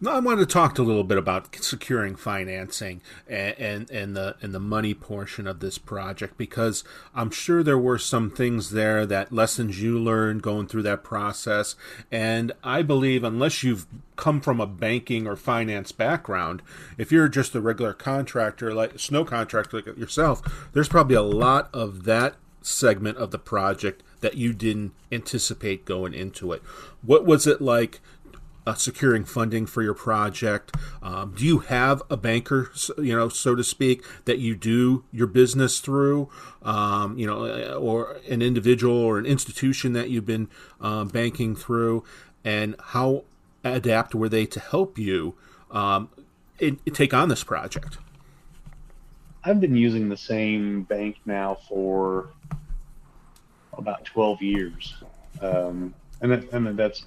Now, 0.00 0.12
I 0.12 0.20
want 0.20 0.38
to 0.38 0.46
talk 0.46 0.78
a 0.78 0.82
little 0.82 1.02
bit 1.02 1.18
about 1.18 1.52
securing 1.56 2.14
financing 2.14 3.02
and, 3.26 3.58
and, 3.58 3.90
and 3.90 4.16
the 4.16 4.36
and 4.40 4.54
the 4.54 4.60
money 4.60 4.94
portion 4.94 5.48
of 5.48 5.58
this 5.58 5.76
project 5.76 6.38
because 6.38 6.84
I'm 7.16 7.32
sure 7.32 7.64
there 7.64 7.76
were 7.76 7.98
some 7.98 8.30
things 8.30 8.70
there 8.70 9.04
that 9.06 9.32
lessons 9.32 9.82
you 9.82 9.98
learned 9.98 10.42
going 10.42 10.68
through 10.68 10.84
that 10.84 11.02
process, 11.02 11.74
and 12.12 12.52
I 12.62 12.82
believe 12.82 13.24
unless 13.24 13.64
you've 13.64 13.88
come 14.14 14.40
from 14.40 14.60
a 14.60 14.68
banking 14.68 15.26
or 15.26 15.34
finance 15.34 15.90
background, 15.90 16.62
if 16.96 17.10
you're 17.10 17.28
just 17.28 17.56
a 17.56 17.60
regular 17.60 17.92
contractor 17.92 18.72
like 18.72 19.00
snow 19.00 19.24
contractor 19.24 19.78
like 19.78 19.96
yourself, 19.96 20.68
there's 20.74 20.88
probably 20.88 21.16
a 21.16 21.22
lot 21.22 21.70
of 21.74 22.04
that 22.04 22.36
segment 22.62 23.18
of 23.18 23.32
the 23.32 23.38
project 23.38 24.04
that 24.20 24.36
you 24.36 24.52
didn't 24.52 24.92
anticipate 25.10 25.84
going 25.84 26.14
into 26.14 26.52
it. 26.52 26.62
What 27.02 27.24
was 27.24 27.46
it 27.46 27.60
like 27.60 28.00
uh, 28.68 28.74
securing 28.74 29.24
funding 29.24 29.64
for 29.64 29.82
your 29.82 29.94
project? 29.94 30.76
Um, 31.02 31.34
do 31.34 31.44
you 31.44 31.60
have 31.60 32.02
a 32.10 32.18
banker, 32.18 32.70
you 32.98 33.16
know, 33.16 33.30
so 33.30 33.54
to 33.54 33.64
speak, 33.64 34.04
that 34.26 34.38
you 34.38 34.54
do 34.54 35.04
your 35.10 35.26
business 35.26 35.80
through, 35.80 36.28
um, 36.62 37.16
you 37.16 37.26
know, 37.26 37.46
uh, 37.46 37.74
or 37.76 38.18
an 38.28 38.42
individual 38.42 38.94
or 38.94 39.18
an 39.18 39.24
institution 39.24 39.94
that 39.94 40.10
you've 40.10 40.26
been 40.26 40.48
uh, 40.82 41.04
banking 41.04 41.56
through, 41.56 42.04
and 42.44 42.76
how 42.78 43.24
adapt 43.64 44.14
were 44.14 44.28
they 44.28 44.44
to 44.44 44.60
help 44.60 44.98
you 44.98 45.34
um, 45.70 46.10
in, 46.58 46.78
in 46.84 46.92
take 46.92 47.14
on 47.14 47.30
this 47.30 47.42
project? 47.42 47.96
I've 49.44 49.60
been 49.60 49.76
using 49.76 50.10
the 50.10 50.16
same 50.16 50.82
bank 50.82 51.16
now 51.24 51.54
for 51.68 52.28
about 53.72 54.04
12 54.04 54.42
years. 54.42 54.94
Um, 55.40 55.94
and, 56.20 56.32
and 56.32 56.76
that's 56.76 57.06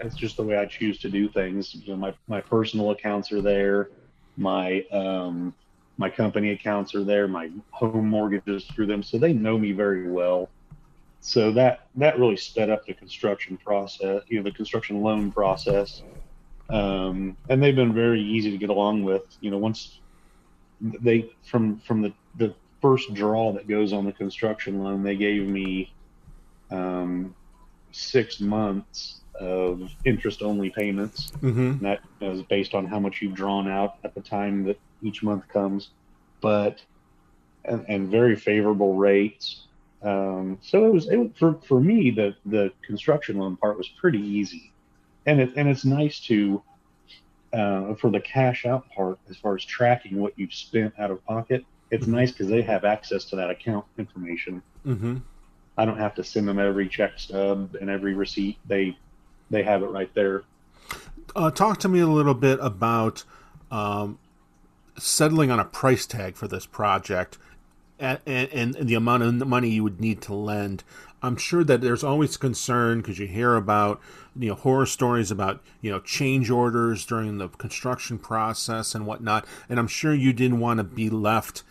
it's 0.00 0.16
just 0.16 0.36
the 0.36 0.42
way 0.42 0.56
I 0.58 0.66
choose 0.66 0.98
to 1.00 1.08
do 1.08 1.28
things. 1.28 1.74
You 1.74 1.92
know, 1.92 1.96
my 1.96 2.14
my 2.28 2.40
personal 2.40 2.90
accounts 2.90 3.32
are 3.32 3.40
there, 3.40 3.90
my 4.36 4.82
um, 4.92 5.54
my 5.98 6.10
company 6.10 6.50
accounts 6.50 6.94
are 6.94 7.04
there, 7.04 7.26
my 7.26 7.50
home 7.70 8.08
mortgages 8.08 8.66
through 8.66 8.86
them, 8.86 9.02
so 9.02 9.18
they 9.18 9.32
know 9.32 9.58
me 9.58 9.72
very 9.72 10.10
well. 10.10 10.50
So 11.20 11.50
that 11.52 11.88
that 11.96 12.18
really 12.18 12.36
sped 12.36 12.70
up 12.70 12.84
the 12.86 12.94
construction 12.94 13.56
process, 13.56 14.22
you 14.28 14.38
know, 14.38 14.44
the 14.44 14.52
construction 14.52 15.00
loan 15.00 15.32
process, 15.32 16.02
um, 16.68 17.36
and 17.48 17.62
they've 17.62 17.74
been 17.74 17.94
very 17.94 18.20
easy 18.20 18.50
to 18.50 18.58
get 18.58 18.70
along 18.70 19.04
with. 19.04 19.22
You 19.40 19.50
know, 19.50 19.58
once 19.58 20.00
they 20.80 21.30
from 21.44 21.78
from 21.80 22.02
the 22.02 22.12
the 22.36 22.54
first 22.82 23.14
draw 23.14 23.52
that 23.52 23.66
goes 23.66 23.92
on 23.92 24.04
the 24.04 24.12
construction 24.12 24.82
loan, 24.82 25.02
they 25.02 25.16
gave 25.16 25.48
me 25.48 25.94
um, 26.70 27.34
six 27.92 28.40
months 28.40 29.22
of 29.40 29.90
interest 30.04 30.42
only 30.42 30.70
payments. 30.70 31.32
Mm-hmm. 31.42 31.84
that 31.84 32.00
is 32.20 32.42
based 32.42 32.74
on 32.74 32.86
how 32.86 32.98
much 32.98 33.22
you've 33.22 33.34
drawn 33.34 33.68
out 33.68 33.96
at 34.04 34.14
the 34.14 34.20
time 34.20 34.64
that 34.64 34.78
each 35.02 35.22
month 35.22 35.46
comes, 35.48 35.90
but 36.40 36.82
and, 37.64 37.84
and 37.88 38.08
very 38.08 38.36
favorable 38.36 38.94
rates. 38.94 39.66
Um, 40.02 40.58
so 40.62 40.86
it 40.86 40.92
was 40.92 41.08
it, 41.08 41.36
for 41.36 41.58
for 41.66 41.80
me 41.80 42.10
the 42.10 42.36
the 42.46 42.72
construction 42.84 43.38
loan 43.38 43.56
part 43.56 43.76
was 43.76 43.88
pretty 43.88 44.20
easy, 44.20 44.72
and 45.26 45.40
it 45.40 45.52
and 45.56 45.68
it's 45.68 45.84
nice 45.84 46.20
to 46.20 46.62
uh, 47.52 47.94
for 47.94 48.10
the 48.10 48.20
cash 48.20 48.66
out 48.66 48.88
part 48.90 49.18
as 49.30 49.36
far 49.36 49.54
as 49.54 49.64
tracking 49.64 50.20
what 50.20 50.32
you've 50.36 50.54
spent 50.54 50.94
out 50.98 51.10
of 51.10 51.24
pocket. 51.24 51.64
It's 51.90 52.04
mm-hmm. 52.04 52.16
nice 52.16 52.32
because 52.32 52.48
they 52.48 52.62
have 52.62 52.84
access 52.84 53.24
to 53.26 53.36
that 53.36 53.50
account 53.50 53.84
information. 53.96 54.62
Mm-hmm. 54.84 55.18
I 55.78 55.84
don't 55.84 55.98
have 55.98 56.14
to 56.16 56.24
send 56.24 56.48
them 56.48 56.58
every 56.58 56.88
check 56.88 57.18
stub 57.18 57.76
and 57.80 57.90
every 57.90 58.14
receipt. 58.14 58.58
They 58.66 58.96
they 59.50 59.62
have 59.62 59.82
it 59.82 59.86
right 59.86 60.12
there. 60.14 60.42
Uh, 61.34 61.50
talk 61.50 61.78
to 61.80 61.88
me 61.88 62.00
a 62.00 62.06
little 62.06 62.34
bit 62.34 62.58
about 62.62 63.24
um, 63.70 64.18
settling 64.98 65.50
on 65.50 65.60
a 65.60 65.64
price 65.64 66.06
tag 66.06 66.36
for 66.36 66.48
this 66.48 66.66
project 66.66 67.38
and, 67.98 68.18
and, 68.26 68.76
and, 68.76 68.88
the 68.88 68.94
amount 68.94 69.22
of 69.22 69.46
money 69.46 69.70
you 69.70 69.82
would 69.82 70.00
need 70.00 70.20
to 70.22 70.34
lend. 70.34 70.84
I'm 71.22 71.36
sure 71.36 71.64
that 71.64 71.80
there's 71.80 72.04
always 72.04 72.36
concern 72.36 73.00
because 73.00 73.18
you 73.18 73.26
hear 73.26 73.56
about 73.56 74.00
you 74.38 74.50
know 74.50 74.54
horror 74.54 74.86
stories 74.86 75.30
about 75.30 75.62
you 75.80 75.90
know 75.90 76.00
change 76.00 76.50
orders 76.50 77.06
during 77.06 77.38
the 77.38 77.48
construction 77.48 78.18
process 78.18 78.94
and 78.94 79.06
whatnot, 79.06 79.46
and 79.68 79.78
I'm 79.78 79.88
sure 79.88 80.14
you 80.14 80.32
didn't 80.32 80.60
want 80.60 80.78
to 80.78 80.84
be 80.84 81.08
left 81.08 81.62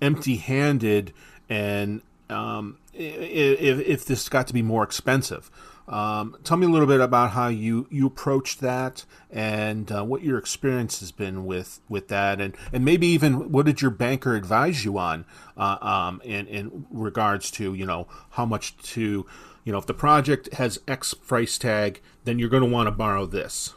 empty-handed 0.00 1.12
and 1.48 2.02
um, 2.28 2.78
if, 2.92 3.80
if 3.80 4.04
this 4.04 4.28
got 4.28 4.46
to 4.48 4.54
be 4.54 4.62
more 4.62 4.82
expensive. 4.82 5.50
Um, 5.88 6.36
tell 6.42 6.56
me 6.56 6.66
a 6.66 6.68
little 6.68 6.86
bit 6.86 7.00
about 7.00 7.30
how 7.30 7.48
you, 7.48 7.86
you 7.90 8.06
approached 8.06 8.60
that 8.60 9.04
and 9.30 9.90
uh, 9.92 10.04
what 10.04 10.22
your 10.22 10.36
experience 10.36 10.98
has 11.00 11.12
been 11.12 11.46
with, 11.46 11.80
with 11.88 12.08
that, 12.08 12.40
and, 12.40 12.56
and 12.72 12.84
maybe 12.84 13.06
even 13.06 13.52
what 13.52 13.66
did 13.66 13.80
your 13.80 13.92
banker 13.92 14.34
advise 14.34 14.84
you 14.84 14.98
on 14.98 15.24
uh, 15.56 15.78
um, 15.80 16.20
in, 16.24 16.46
in 16.48 16.86
regards 16.90 17.50
to 17.52 17.74
you 17.74 17.86
know 17.86 18.08
how 18.30 18.44
much 18.44 18.76
to 18.78 19.26
you 19.64 19.72
know 19.72 19.78
if 19.78 19.86
the 19.86 19.94
project 19.94 20.52
has 20.54 20.80
X 20.88 21.14
price 21.14 21.56
tag, 21.56 22.00
then 22.24 22.38
you're 22.38 22.48
going 22.48 22.64
to 22.64 22.68
want 22.68 22.88
to 22.88 22.90
borrow 22.90 23.26
this. 23.26 23.74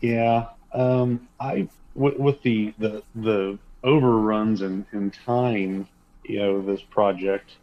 Yeah, 0.00 0.48
um, 0.72 1.28
I 1.40 1.68
with, 1.94 2.18
with 2.18 2.42
the 2.42 2.74
the 2.78 3.02
the 3.14 3.58
overruns 3.82 4.62
and 4.62 4.84
in 4.92 5.10
time, 5.10 5.86
you 6.24 6.38
know, 6.38 6.62
this 6.62 6.82
project 6.82 7.56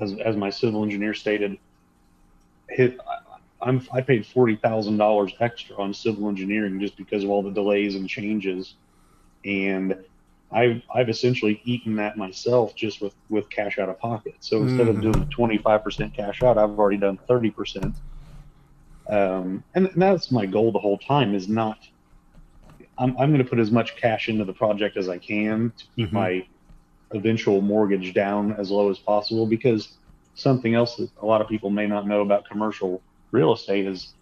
as, 0.00 0.14
as 0.24 0.36
my 0.36 0.50
civil 0.50 0.82
engineer 0.82 1.14
stated, 1.14 1.58
hit 2.68 2.98
I'm 3.60 3.86
I 3.92 4.00
paid 4.00 4.26
forty 4.26 4.56
thousand 4.56 4.98
dollars 4.98 5.32
extra 5.40 5.76
on 5.76 5.92
civil 5.92 6.28
engineering 6.28 6.80
just 6.80 6.96
because 6.96 7.24
of 7.24 7.30
all 7.30 7.42
the 7.42 7.50
delays 7.50 7.96
and 7.96 8.08
changes, 8.08 8.74
and 9.44 9.96
I've 10.52 10.82
I've 10.94 11.08
essentially 11.08 11.60
eaten 11.64 11.96
that 11.96 12.16
myself 12.16 12.74
just 12.74 13.00
with 13.00 13.14
with 13.28 13.50
cash 13.50 13.78
out 13.78 13.88
of 13.88 13.98
pocket. 13.98 14.36
So 14.40 14.62
instead 14.62 14.86
mm. 14.86 14.90
of 14.90 15.00
doing 15.00 15.28
twenty 15.28 15.58
five 15.58 15.82
percent 15.82 16.14
cash 16.14 16.42
out, 16.42 16.56
I've 16.56 16.78
already 16.78 16.98
done 16.98 17.18
thirty 17.26 17.50
percent. 17.50 17.96
Um, 19.08 19.64
and 19.74 19.90
that's 19.96 20.30
my 20.30 20.46
goal 20.46 20.70
the 20.70 20.78
whole 20.78 20.98
time 20.98 21.34
is 21.34 21.48
not. 21.48 21.78
I'm 22.96 23.16
I'm 23.18 23.30
going 23.30 23.42
to 23.42 23.48
put 23.48 23.58
as 23.58 23.70
much 23.70 23.96
cash 23.96 24.28
into 24.28 24.44
the 24.44 24.52
project 24.52 24.96
as 24.96 25.08
I 25.08 25.18
can 25.18 25.72
to 25.76 25.84
keep 25.96 26.06
mm-hmm. 26.06 26.14
my 26.14 26.46
eventual 27.12 27.60
mortgage 27.60 28.12
down 28.12 28.52
as 28.54 28.70
low 28.70 28.90
as 28.90 28.98
possible 28.98 29.46
because 29.46 29.96
something 30.34 30.74
else 30.74 30.96
that 30.96 31.10
a 31.22 31.26
lot 31.26 31.40
of 31.40 31.48
people 31.48 31.70
may 31.70 31.86
not 31.86 32.06
know 32.06 32.20
about 32.20 32.48
commercial 32.48 33.02
real 33.30 33.52
estate 33.52 33.86
is 33.86 34.12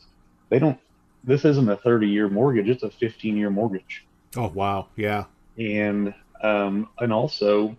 they 0.48 0.58
don't 0.58 0.78
this 1.24 1.44
isn't 1.44 1.68
a 1.68 1.76
30 1.76 2.08
year 2.08 2.28
mortgage 2.28 2.68
it's 2.68 2.82
a 2.82 2.90
15 2.90 3.36
year 3.36 3.50
mortgage. 3.50 4.04
Oh 4.36 4.48
wow. 4.48 4.88
Yeah. 4.96 5.24
And 5.58 6.14
um 6.42 6.88
and 6.98 7.12
also 7.12 7.76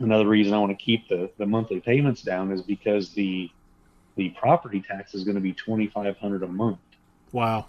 another 0.00 0.26
reason 0.26 0.52
i 0.54 0.58
want 0.58 0.76
to 0.76 0.84
keep 0.84 1.08
the 1.08 1.30
the 1.38 1.46
monthly 1.46 1.80
payments 1.80 2.22
down 2.22 2.52
is 2.52 2.62
because 2.62 3.10
the 3.14 3.50
the 4.16 4.30
property 4.30 4.80
tax 4.80 5.14
is 5.14 5.24
going 5.24 5.36
to 5.36 5.40
be 5.40 5.52
2500 5.52 6.42
a 6.42 6.46
month. 6.48 6.78
Wow 7.32 7.66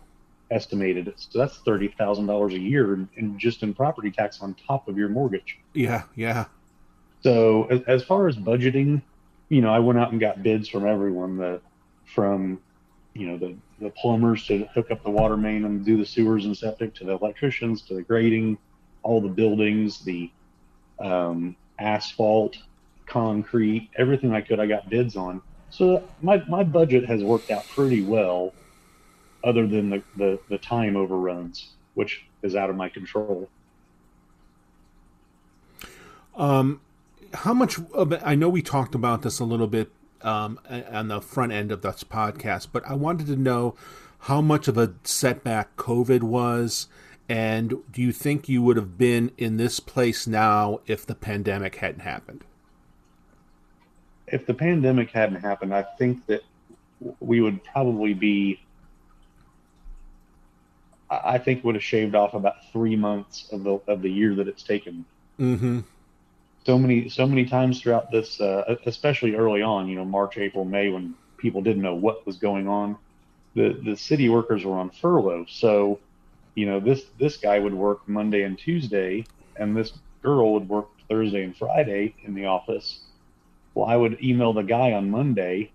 estimated. 0.51 1.13
So 1.17 1.39
that's 1.39 1.57
thirty 1.59 1.87
thousand 1.87 2.27
dollars 2.27 2.53
a 2.53 2.59
year, 2.59 2.93
and 2.93 3.39
just 3.39 3.63
in 3.63 3.73
property 3.73 4.11
tax 4.11 4.41
on 4.41 4.55
top 4.67 4.87
of 4.87 4.97
your 4.97 5.09
mortgage. 5.09 5.59
Yeah, 5.73 6.03
yeah. 6.15 6.45
So 7.21 7.65
as, 7.65 7.81
as, 7.83 8.03
far 8.03 8.27
as 8.27 8.37
budgeting, 8.37 9.01
you 9.49 9.61
know, 9.61 9.69
I 9.69 9.79
went 9.79 9.99
out 9.99 10.11
and 10.11 10.19
got 10.21 10.41
bids 10.41 10.69
from 10.69 10.87
everyone. 10.87 11.37
that 11.37 11.61
from 12.05 12.59
you 13.13 13.27
know 13.27 13.37
the 13.37 13.55
the 13.79 13.89
plumbers 13.91 14.45
to 14.47 14.65
hook 14.73 14.91
up 14.91 15.03
the 15.03 15.09
water 15.09 15.37
main 15.37 15.65
and 15.65 15.85
do 15.85 15.97
the 15.97 16.05
sewers 16.05 16.45
and 16.45 16.57
septic, 16.57 16.93
to 16.95 17.05
the 17.05 17.13
electricians, 17.13 17.81
to 17.83 17.93
the 17.93 18.01
grading, 18.01 18.57
all 19.03 19.21
the 19.21 19.29
buildings, 19.29 19.99
the 19.99 20.29
um, 20.99 21.55
asphalt, 21.79 22.57
concrete, 23.05 23.89
everything 23.97 24.33
I 24.33 24.41
could, 24.41 24.59
I 24.59 24.67
got 24.67 24.89
bids 24.89 25.15
on. 25.15 25.41
So 25.69 26.03
my, 26.21 26.43
my 26.49 26.63
budget 26.63 27.05
has 27.05 27.23
worked 27.23 27.51
out 27.51 27.65
pretty 27.67 28.03
well, 28.03 28.53
other 29.43 29.67
than 29.67 29.89
the, 29.89 30.03
the, 30.17 30.39
the 30.49 30.57
time 30.57 30.95
overruns, 30.95 31.69
which 31.93 32.25
is 32.43 32.55
out 32.55 32.69
of 32.69 32.75
my 32.75 32.89
control. 32.89 33.49
Um, 36.35 36.81
how 37.33 37.53
much 37.53 37.79
of 37.93 38.13
it, 38.13 38.21
I 38.23 38.35
know 38.35 38.49
we 38.49 38.61
talked 38.61 38.95
about 38.95 39.21
this 39.21 39.39
a 39.39 39.45
little 39.45 39.67
bit 39.67 39.91
um, 40.21 40.59
on 40.69 41.07
the 41.09 41.21
front 41.21 41.51
end 41.51 41.71
of 41.71 41.81
this 41.81 42.03
podcast, 42.03 42.69
but 42.71 42.85
I 42.85 42.93
wanted 42.93 43.27
to 43.27 43.35
know 43.35 43.75
how 44.23 44.41
much 44.41 44.67
of 44.67 44.77
a 44.77 44.93
setback 45.03 45.75
COVID 45.77 46.23
was, 46.23 46.87
and 47.27 47.75
do 47.91 48.01
you 48.01 48.11
think 48.11 48.49
you 48.49 48.61
would 48.61 48.75
have 48.75 48.97
been 48.97 49.31
in 49.37 49.57
this 49.57 49.79
place 49.79 50.27
now 50.27 50.79
if 50.87 51.05
the 51.05 51.15
pandemic 51.15 51.75
hadn't 51.75 52.01
happened? 52.01 52.43
If 54.27 54.45
the 54.45 54.53
pandemic 54.53 55.11
hadn't 55.11 55.41
happened, 55.41 55.73
I 55.73 55.83
think 55.97 56.25
that 56.27 56.41
we 57.19 57.41
would 57.41 57.63
probably 57.63 58.13
be. 58.13 58.59
I 61.11 61.37
think 61.37 61.63
would 61.63 61.75
have 61.75 61.83
shaved 61.83 62.15
off 62.15 62.33
about 62.33 62.71
three 62.71 62.95
months 62.95 63.47
of 63.51 63.63
the 63.63 63.79
of 63.87 64.01
the 64.01 64.11
year 64.11 64.35
that 64.35 64.47
it's 64.47 64.63
taken. 64.63 65.05
Mm-hmm 65.39 65.79
so 66.65 66.77
many 66.77 67.09
so 67.09 67.25
many 67.25 67.45
times 67.45 67.81
throughout 67.81 68.11
this, 68.11 68.39
uh, 68.39 68.75
especially 68.85 69.35
early 69.35 69.61
on, 69.61 69.87
you 69.87 69.95
know, 69.95 70.05
March, 70.05 70.37
April, 70.37 70.65
May, 70.65 70.89
when 70.89 71.15
people 71.37 71.61
didn't 71.61 71.81
know 71.81 71.95
what 71.95 72.25
was 72.25 72.37
going 72.37 72.67
on, 72.67 72.97
the 73.55 73.79
the 73.83 73.95
city 73.95 74.29
workers 74.29 74.65
were 74.65 74.75
on 74.75 74.89
furlough. 74.89 75.45
So, 75.49 75.99
you 76.55 76.65
know, 76.65 76.79
this 76.79 77.05
this 77.17 77.37
guy 77.37 77.59
would 77.59 77.73
work 77.73 78.07
Monday 78.07 78.43
and 78.43 78.57
Tuesday, 78.57 79.25
and 79.55 79.75
this 79.75 79.93
girl 80.21 80.53
would 80.53 80.67
work 80.69 80.89
Thursday 81.09 81.43
and 81.43 81.55
Friday 81.55 82.13
in 82.23 82.35
the 82.35 82.45
office. 82.45 82.99
Well, 83.73 83.87
I 83.87 83.95
would 83.95 84.21
email 84.23 84.53
the 84.53 84.63
guy 84.63 84.91
on 84.93 85.09
Monday, 85.09 85.71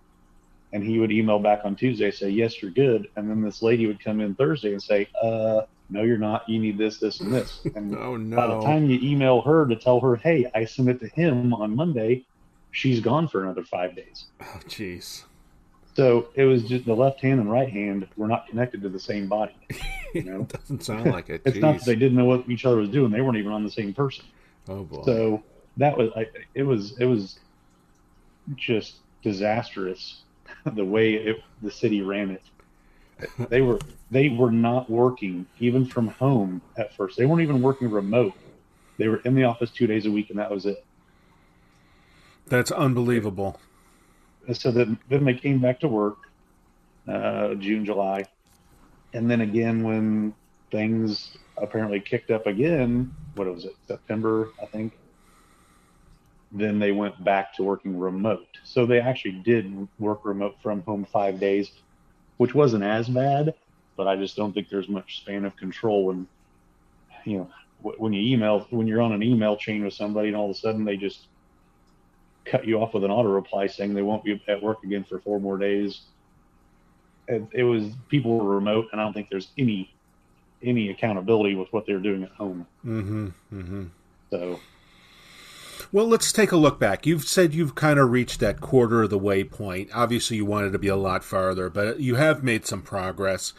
and 0.75 0.83
he 0.83 0.99
would 0.99 1.13
email 1.13 1.39
back 1.39 1.61
on 1.65 1.75
Tuesday 1.77 2.11
say, 2.11 2.29
"Yes, 2.29 2.61
you're 2.61 2.71
good," 2.71 3.09
and 3.17 3.31
then 3.31 3.41
this 3.41 3.63
lady 3.63 3.87
would 3.87 4.03
come 4.05 4.21
in 4.21 4.35
Thursday 4.35 4.73
and 4.73 4.83
say, 4.83 5.09
"Uh." 5.23 5.63
no, 5.91 6.03
you're 6.03 6.19
not. 6.19 6.49
You 6.49 6.59
need 6.59 6.79
this, 6.79 6.99
this, 6.99 7.21
and 7.21 7.33
this. 7.33 7.61
And 7.75 7.95
oh, 7.97 8.17
no. 8.17 8.37
by 8.37 8.47
the 8.47 8.61
time 8.63 8.89
you 8.89 8.99
email 9.03 9.43
her 9.43 9.67
to 9.67 9.77
tell 9.77 10.01
her, 10.01 10.17
hey, 10.17 10.51
I 10.55 10.65
sent 10.65 10.89
it 10.89 10.99
to 11.01 11.09
him 11.09 11.53
on 11.53 11.77
Monday, 11.77 12.25
she's 12.71 13.01
gone 13.01 13.29
for 13.29 13.43
another 13.45 13.63
five 13.63 13.95
days. 13.95 14.25
Oh, 14.41 14.61
jeez. 14.67 15.25
So 15.95 16.29
it 16.35 16.45
was 16.45 16.65
just 16.65 16.87
the 16.87 16.95
left 16.95 17.21
hand 17.21 17.41
and 17.41 17.51
right 17.51 17.71
hand 17.71 18.09
were 18.17 18.27
not 18.27 18.49
connected 18.49 18.83
to 18.83 18.89
the 18.89 18.99
same 18.99 19.29
body. 19.29 19.55
You 20.15 20.23
know? 20.23 20.41
it 20.49 20.49
doesn't 20.49 20.85
sound 20.85 21.07
like 21.13 21.29
it. 21.29 21.43
it's 21.45 21.59
not 21.59 21.79
that 21.79 21.85
they 21.85 21.95
didn't 21.95 22.17
know 22.17 22.25
what 22.25 22.49
each 22.49 22.65
other 22.65 22.79
was 22.79 22.89
doing; 22.89 23.13
they 23.13 23.21
weren't 23.21 23.37
even 23.37 23.53
on 23.53 23.63
the 23.63 23.71
same 23.71 23.95
person. 23.95 24.25
Oh 24.69 24.83
boy. 24.83 25.03
So 25.05 25.43
that 25.77 25.97
was 25.97 26.11
I, 26.17 26.27
it 26.55 26.65
was 26.65 26.99
it 26.99 27.05
was 27.05 27.39
just 28.57 28.97
disastrous 29.23 30.24
the 30.75 30.85
way 30.85 31.15
it, 31.15 31.37
the 31.63 31.71
city 31.71 32.03
ran 32.03 32.31
it 32.31 32.43
they 33.49 33.61
were 33.61 33.79
they 34.11 34.29
were 34.29 34.51
not 34.51 34.91
working 34.91 35.47
even 35.59 35.87
from 35.87 36.09
home 36.09 36.61
at 36.77 36.95
first. 36.95 37.17
They 37.17 37.27
weren't 37.27 37.43
even 37.43 37.63
working 37.63 37.91
remote. 37.91 38.35
They 38.99 39.09
were 39.09 39.19
in 39.19 39.35
the 39.35 39.45
office 39.45 39.71
two 39.71 39.87
days 39.87 40.07
a 40.07 40.11
week, 40.11 40.31
and 40.31 40.39
that 40.39 40.51
was 40.51 40.67
it. 40.67 40.85
That's 42.47 42.71
unbelievable. 42.71 43.61
So 44.53 44.71
then, 44.71 44.99
then 45.09 45.25
they 45.25 45.35
came 45.35 45.59
back 45.59 45.81
to 45.81 45.89
work 45.89 46.19
uh, 47.09 47.55
June, 47.55 47.85
July, 47.85 48.27
and 49.15 49.31
then 49.31 49.41
again 49.41 49.83
when 49.83 50.35
things 50.71 51.37
apparently 51.57 51.99
kicked 51.99 52.31
up 52.31 52.47
again. 52.47 53.13
What 53.35 53.53
was 53.53 53.65
it? 53.65 53.75
September, 53.89 54.51
I 54.63 54.67
think. 54.67 54.93
Then 56.55 56.79
they 56.79 56.93
went 56.93 57.23
back 57.23 57.55
to 57.57 57.63
working 57.63 57.99
remote. 57.99 58.47
So 58.63 58.87
they 58.87 59.01
actually 59.01 59.43
did 59.45 59.89
work 59.99 60.25
remote 60.25 60.57
from 60.63 60.83
home 60.83 61.05
five 61.05 61.39
days 61.39 61.71
which 62.37 62.55
wasn't 62.55 62.85
as 62.85 63.09
bad, 63.09 63.55
but 63.97 64.09
I 64.09 64.17
just 64.17 64.37
don't 64.37 64.53
think 64.53 64.69
there's 64.69 64.89
much 64.89 65.19
span 65.19 65.45
of 65.45 65.57
control 65.57 66.07
when, 66.07 66.27
you 67.25 67.39
know, 67.39 67.51
when 67.81 68.13
you 68.13 68.33
email, 68.33 68.67
when 68.71 68.87
you're 68.87 69.03
on 69.03 69.13
an 69.13 69.23
email 69.23 69.57
chain 69.57 69.85
with 69.85 69.95
somebody 69.95 70.29
and 70.29 70.37
all 70.37 70.47
of 70.47 70.57
a 70.57 70.59
sudden 70.59 70.85
they 70.85 70.97
just 70.97 71.27
cut 72.45 72.67
you 72.67 72.81
off 72.81 72.95
with 72.95 73.05
an 73.05 73.11
auto 73.11 73.29
reply 73.29 73.67
saying 73.67 73.95
they 73.95 74.03
won't 74.03 74.25
be 74.25 74.43
at 74.49 74.63
work 74.63 74.83
again 74.85 75.05
for 75.05 75.19
four 75.21 75.39
more 75.39 75.59
days. 75.59 76.03
It, 77.29 77.43
it 77.53 77.63
was 77.63 77.91
people 78.09 78.39
were 78.39 78.55
remote, 78.55 78.89
and 78.93 79.01
I 79.01 79.05
don't 79.05 79.15
think 79.15 79.31
there's 79.31 79.49
any 79.57 79.91
any 80.63 80.91
accountability 80.91 81.55
with 81.55 81.71
what 81.73 81.87
they're 81.87 81.99
doing 81.99 82.23
at 82.23 82.31
home. 82.31 82.67
Mm-hmm. 82.85 83.29
Mm-hmm. 83.53 83.85
So 84.31 84.61
well, 85.93 86.07
let's 86.07 86.33
take 86.33 86.53
a 86.53 86.57
look 86.57 86.79
back. 86.79 87.07
You've 87.07 87.25
said 87.25 87.55
you've 87.55 87.75
kind 87.75 87.99
of 87.99 88.11
reached 88.11 88.41
that 88.41 88.61
quarter 88.61 89.03
of 89.03 89.11
the 89.11 89.19
way 89.19 89.45
point. 89.45 89.91
Obviously, 89.95 90.37
you 90.37 90.45
wanted 90.45 90.73
to 90.73 90.79
be 90.79 90.89
a 90.89 90.97
lot 90.97 91.25
farther, 91.25 91.71
but 91.71 92.01
you 92.01 92.17
have 92.17 92.43
made 92.43 92.67
some 92.67 92.83
progress. 92.83 93.53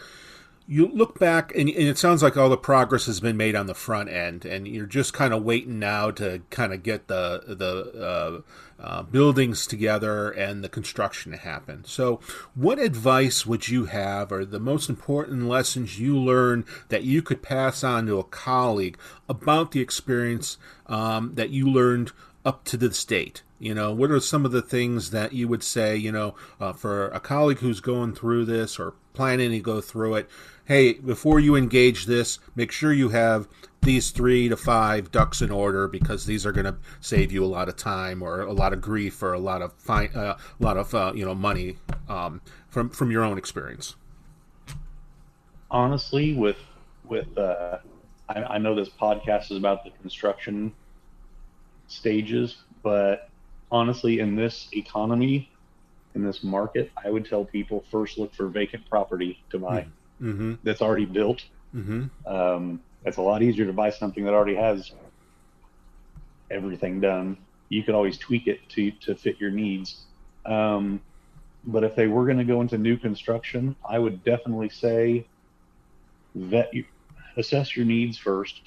You 0.67 0.87
look 0.87 1.19
back, 1.19 1.51
and, 1.55 1.69
and 1.69 1.87
it 1.87 1.97
sounds 1.97 2.23
like 2.23 2.35
all 2.35 2.49
the 2.49 2.57
progress 2.57 3.05
has 3.05 3.19
been 3.19 3.37
made 3.37 3.55
on 3.55 3.67
the 3.67 3.75
front 3.75 4.09
end, 4.09 4.45
and 4.45 4.67
you're 4.67 4.87
just 4.87 5.13
kind 5.13 5.31
of 5.31 5.43
waiting 5.43 5.77
now 5.77 6.09
to 6.11 6.41
kind 6.49 6.73
of 6.73 6.81
get 6.81 7.07
the 7.07 7.43
the 7.45 8.01
uh, 8.03 8.41
uh, 8.81 9.03
buildings 9.03 9.67
together 9.67 10.31
and 10.31 10.63
the 10.63 10.69
construction 10.69 11.31
to 11.31 11.37
happen. 11.37 11.83
So, 11.85 12.19
what 12.55 12.79
advice 12.79 13.45
would 13.45 13.67
you 13.67 13.85
have, 13.85 14.31
or 14.31 14.43
the 14.43 14.59
most 14.59 14.89
important 14.89 15.47
lessons 15.47 15.99
you 15.99 16.17
learned 16.17 16.65
that 16.89 17.03
you 17.03 17.21
could 17.21 17.43
pass 17.43 17.83
on 17.83 18.07
to 18.07 18.19
a 18.19 18.23
colleague 18.23 18.97
about 19.29 19.71
the 19.71 19.81
experience 19.81 20.57
um, 20.87 21.35
that 21.35 21.51
you 21.51 21.69
learned 21.69 22.11
up 22.43 22.63
to 22.65 22.77
the 22.77 22.91
state? 22.91 23.43
You 23.59 23.73
know, 23.73 23.93
what 23.93 24.11
are 24.11 24.19
some 24.19 24.45
of 24.45 24.51
the 24.51 24.61
things 24.61 25.11
that 25.11 25.31
you 25.31 25.47
would 25.47 25.63
say, 25.63 25.95
you 25.95 26.11
know, 26.11 26.35
uh, 26.59 26.73
for 26.73 27.07
a 27.07 27.19
colleague 27.21 27.59
who's 27.59 27.79
going 27.79 28.13
through 28.13 28.45
this 28.45 28.77
or 28.77 28.93
planning 29.13 29.51
to 29.51 29.59
go 29.59 29.79
through 29.79 30.15
it? 30.15 30.29
Hey, 30.65 30.93
before 30.93 31.39
you 31.39 31.55
engage 31.55 32.07
this, 32.07 32.39
make 32.55 32.71
sure 32.71 32.91
you 32.91 33.09
have 33.09 33.47
these 33.83 34.09
three 34.09 34.49
to 34.49 34.57
five 34.57 35.11
ducks 35.11 35.39
in 35.39 35.51
order 35.51 35.87
because 35.87 36.25
these 36.25 36.43
are 36.43 36.51
going 36.51 36.65
to 36.65 36.75
save 36.99 37.31
you 37.31 37.45
a 37.45 37.47
lot 37.47 37.69
of 37.69 37.75
time 37.75 38.23
or 38.23 38.41
a 38.41 38.51
lot 38.51 38.73
of 38.73 38.81
grief 38.81 39.21
or 39.21 39.33
a 39.33 39.39
lot 39.39 39.61
of 39.61 39.73
fine, 39.73 40.09
uh, 40.15 40.35
a 40.59 40.63
lot 40.63 40.75
of 40.75 40.95
uh, 40.95 41.13
you 41.15 41.23
know 41.23 41.35
money 41.35 41.77
um, 42.09 42.41
from 42.67 42.89
from 42.89 43.11
your 43.11 43.23
own 43.23 43.37
experience. 43.37 43.95
Honestly, 45.69 46.33
with 46.33 46.57
with 47.03 47.37
uh, 47.37 47.77
I, 48.27 48.43
I 48.43 48.57
know 48.57 48.73
this 48.73 48.89
podcast 48.89 49.51
is 49.51 49.57
about 49.57 49.83
the 49.83 49.91
construction 49.91 50.73
stages, 51.87 52.57
but 52.81 53.29
honestly, 53.71 54.19
in 54.19 54.35
this 54.35 54.67
economy, 54.73 55.51
in 56.15 56.25
this 56.25 56.43
market, 56.43 56.91
I 57.05 57.11
would 57.11 57.25
tell 57.29 57.45
people 57.45 57.85
first 57.91 58.17
look 58.17 58.33
for 58.33 58.47
vacant 58.47 58.89
property 58.89 59.43
to 59.51 59.59
buy 59.59 59.85
mm-hmm. 60.21 60.55
that's 60.63 60.81
already 60.81 61.05
built. 61.05 61.43
Mm-hmm. 61.75 62.05
Um, 62.27 62.81
it's 63.05 63.17
a 63.17 63.21
lot 63.21 63.43
easier 63.43 63.65
to 63.65 63.73
buy 63.73 63.89
something 63.89 64.23
that 64.25 64.33
already 64.33 64.55
has 64.55 64.91
everything 66.49 66.99
done. 66.99 67.37
You 67.69 67.83
could 67.83 67.95
always 67.95 68.17
tweak 68.17 68.47
it 68.47 68.67
to 68.69 68.91
to 68.91 69.15
fit 69.15 69.39
your 69.39 69.51
needs. 69.51 70.05
Um, 70.45 71.01
but 71.65 71.83
if 71.83 71.95
they 71.95 72.07
were 72.07 72.25
going 72.25 72.37
to 72.37 72.43
go 72.43 72.61
into 72.61 72.77
new 72.77 72.97
construction, 72.97 73.75
I 73.87 73.97
would 73.97 74.23
definitely 74.23 74.69
say 74.69 75.25
vet 76.35 76.73
you, 76.73 76.85
assess 77.37 77.75
your 77.75 77.85
needs 77.85 78.17
first. 78.17 78.61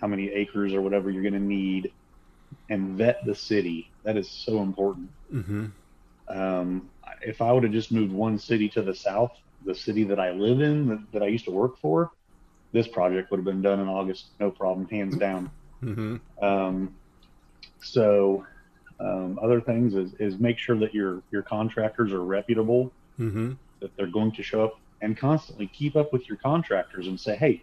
How 0.00 0.06
many 0.06 0.28
acres 0.30 0.72
or 0.72 0.80
whatever 0.80 1.10
you're 1.10 1.22
going 1.22 1.34
to 1.34 1.40
need, 1.40 1.92
and 2.70 2.96
vet 2.96 3.24
the 3.24 3.34
city. 3.34 3.90
That 4.04 4.16
is 4.16 4.30
so 4.30 4.62
important. 4.62 5.10
Mm-hmm. 5.32 5.66
Um, 6.28 6.88
if 7.22 7.42
I 7.42 7.52
would 7.52 7.64
have 7.64 7.72
just 7.72 7.90
moved 7.90 8.12
one 8.12 8.38
city 8.38 8.68
to 8.70 8.82
the 8.82 8.94
south, 8.94 9.36
the 9.64 9.74
city 9.74 10.04
that 10.04 10.20
I 10.20 10.30
live 10.32 10.60
in, 10.60 10.88
that, 10.88 11.12
that 11.12 11.22
I 11.22 11.26
used 11.26 11.44
to 11.46 11.50
work 11.50 11.78
for, 11.78 12.10
this 12.72 12.86
project 12.86 13.30
would 13.30 13.38
have 13.38 13.44
been 13.44 13.62
done 13.62 13.80
in 13.80 13.88
August, 13.88 14.26
no 14.40 14.50
problem, 14.50 14.88
hands 14.88 15.16
down. 15.16 15.50
Mm-hmm. 15.82 16.44
Um, 16.44 16.94
so, 17.80 18.44
um, 19.00 19.38
other 19.42 19.60
things 19.60 19.94
is, 19.94 20.12
is 20.18 20.38
make 20.38 20.58
sure 20.58 20.76
that 20.78 20.92
your 20.92 21.22
your 21.30 21.42
contractors 21.42 22.12
are 22.12 22.24
reputable, 22.24 22.92
mm-hmm. 23.18 23.52
that 23.80 23.96
they're 23.96 24.08
going 24.08 24.32
to 24.32 24.42
show 24.42 24.64
up, 24.64 24.80
and 25.00 25.16
constantly 25.16 25.68
keep 25.68 25.96
up 25.96 26.12
with 26.12 26.28
your 26.28 26.36
contractors 26.36 27.06
and 27.06 27.18
say, 27.18 27.36
hey, 27.36 27.62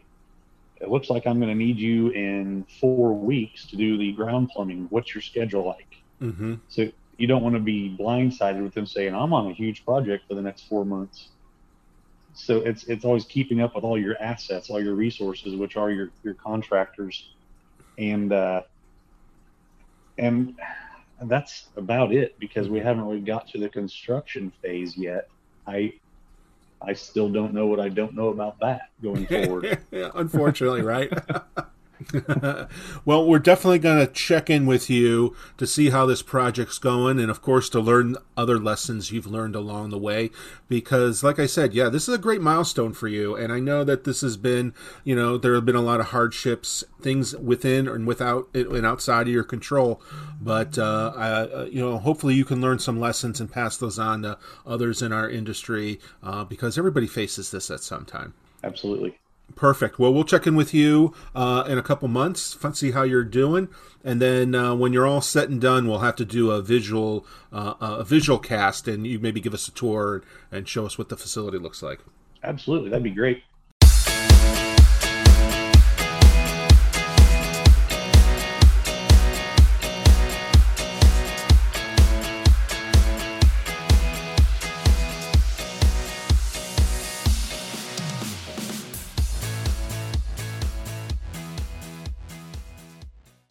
it 0.81 0.89
looks 0.89 1.09
like 1.09 1.27
I'm 1.27 1.39
going 1.39 1.49
to 1.49 1.55
need 1.55 1.77
you 1.77 2.09
in 2.09 2.65
four 2.79 3.13
weeks 3.13 3.65
to 3.67 3.75
do 3.75 3.97
the 3.97 4.13
ground 4.13 4.49
plumbing. 4.49 4.87
What's 4.89 5.13
your 5.13 5.21
schedule 5.21 5.65
like? 5.65 5.97
Mm-hmm. 6.21 6.55
So 6.69 6.89
you 7.17 7.27
don't 7.27 7.43
want 7.43 7.55
to 7.55 7.61
be 7.61 7.95
blindsided 7.97 8.63
with 8.63 8.73
them 8.73 8.85
saying, 8.85 9.13
I'm 9.13 9.33
on 9.33 9.51
a 9.51 9.53
huge 9.53 9.85
project 9.85 10.27
for 10.27 10.35
the 10.35 10.41
next 10.41 10.67
four 10.67 10.85
months 10.85 11.29
so 12.35 12.57
it's 12.57 12.83
it's 12.83 13.05
always 13.05 13.23
keeping 13.23 13.61
up 13.61 13.75
with 13.75 13.85
all 13.85 13.97
your 13.97 14.21
assets, 14.21 14.69
all 14.69 14.83
your 14.83 14.93
resources, 14.93 15.55
which 15.55 15.77
are 15.77 15.89
your 15.89 16.11
your 16.21 16.33
contractors, 16.33 17.29
and 17.97 18.33
uh, 18.33 18.61
and 20.17 20.55
that's 21.23 21.69
about 21.77 22.13
it 22.13 22.37
because 22.37 22.67
we 22.67 22.79
haven't 22.79 23.05
really 23.05 23.21
got 23.21 23.47
to 23.47 23.57
the 23.57 23.69
construction 23.69 24.51
phase 24.61 24.97
yet. 24.97 25.29
I 25.65 25.93
I 26.81 26.91
still 26.91 27.29
don't 27.29 27.53
know 27.53 27.67
what 27.67 27.79
I 27.79 27.87
don't 27.87 28.13
know 28.13 28.27
about 28.27 28.59
that 28.59 28.89
going 29.01 29.25
forward. 29.25 29.79
Unfortunately, 29.91 30.81
right? 30.81 31.11
well, 33.05 33.25
we're 33.25 33.39
definitely 33.39 33.79
going 33.79 34.05
to 34.05 34.11
check 34.11 34.49
in 34.49 34.65
with 34.65 34.89
you 34.89 35.35
to 35.57 35.65
see 35.65 35.89
how 35.89 36.05
this 36.05 36.21
project's 36.21 36.77
going, 36.77 37.19
and 37.19 37.31
of 37.31 37.41
course, 37.41 37.69
to 37.69 37.79
learn 37.79 38.17
other 38.35 38.59
lessons 38.59 39.11
you've 39.11 39.27
learned 39.27 39.55
along 39.55 39.89
the 39.89 39.97
way. 39.97 40.29
Because, 40.67 41.23
like 41.23 41.39
I 41.39 41.45
said, 41.45 41.73
yeah, 41.73 41.89
this 41.89 42.07
is 42.07 42.15
a 42.15 42.19
great 42.19 42.41
milestone 42.41 42.93
for 42.93 43.07
you, 43.07 43.35
and 43.35 43.51
I 43.51 43.59
know 43.59 43.83
that 43.83 44.03
this 44.03 44.21
has 44.21 44.37
been, 44.37 44.73
you 45.03 45.15
know, 45.15 45.37
there 45.37 45.55
have 45.55 45.65
been 45.65 45.75
a 45.75 45.81
lot 45.81 45.99
of 45.99 46.07
hardships, 46.07 46.83
things 47.01 47.35
within 47.35 47.87
and 47.87 48.05
without 48.05 48.49
and 48.53 48.85
outside 48.85 49.27
of 49.27 49.33
your 49.33 49.43
control. 49.43 50.01
But, 50.41 50.77
uh, 50.77 51.13
uh, 51.15 51.67
you 51.71 51.81
know, 51.81 51.97
hopefully 51.97 52.35
you 52.35 52.45
can 52.45 52.61
learn 52.61 52.79
some 52.79 52.99
lessons 52.99 53.39
and 53.39 53.51
pass 53.51 53.77
those 53.77 53.97
on 53.97 54.23
to 54.23 54.37
others 54.65 55.01
in 55.01 55.13
our 55.13 55.29
industry 55.29 55.99
uh, 56.21 56.43
because 56.43 56.77
everybody 56.77 57.07
faces 57.07 57.51
this 57.51 57.71
at 57.71 57.81
some 57.81 58.05
time. 58.05 58.33
Absolutely. 58.63 59.17
Perfect. 59.53 59.99
Well, 59.99 60.13
we'll 60.13 60.25
check 60.25 60.47
in 60.47 60.55
with 60.55 60.73
you 60.73 61.13
uh, 61.33 61.63
in 61.67 61.77
a 61.77 61.83
couple 61.83 62.07
months, 62.07 62.57
see 62.73 62.91
how 62.91 63.03
you're 63.03 63.23
doing, 63.23 63.69
and 64.03 64.21
then 64.21 64.53
uh, 64.53 64.75
when 64.75 64.91
you're 64.91 65.07
all 65.07 65.21
set 65.21 65.49
and 65.49 65.61
done, 65.61 65.87
we'll 65.87 65.99
have 65.99 66.15
to 66.17 66.25
do 66.25 66.51
a 66.51 66.61
visual 66.61 67.25
uh, 67.53 67.75
a 67.79 68.03
visual 68.03 68.37
cast, 68.37 68.87
and 68.87 69.07
you 69.07 69.17
maybe 69.17 69.39
give 69.39 69.53
us 69.53 69.67
a 69.67 69.71
tour 69.71 70.23
and 70.51 70.67
show 70.67 70.85
us 70.85 70.97
what 70.97 71.09
the 71.09 71.15
facility 71.15 71.57
looks 71.57 71.81
like. 71.81 71.99
Absolutely, 72.43 72.89
that'd 72.89 73.03
be 73.03 73.11
great. 73.11 73.43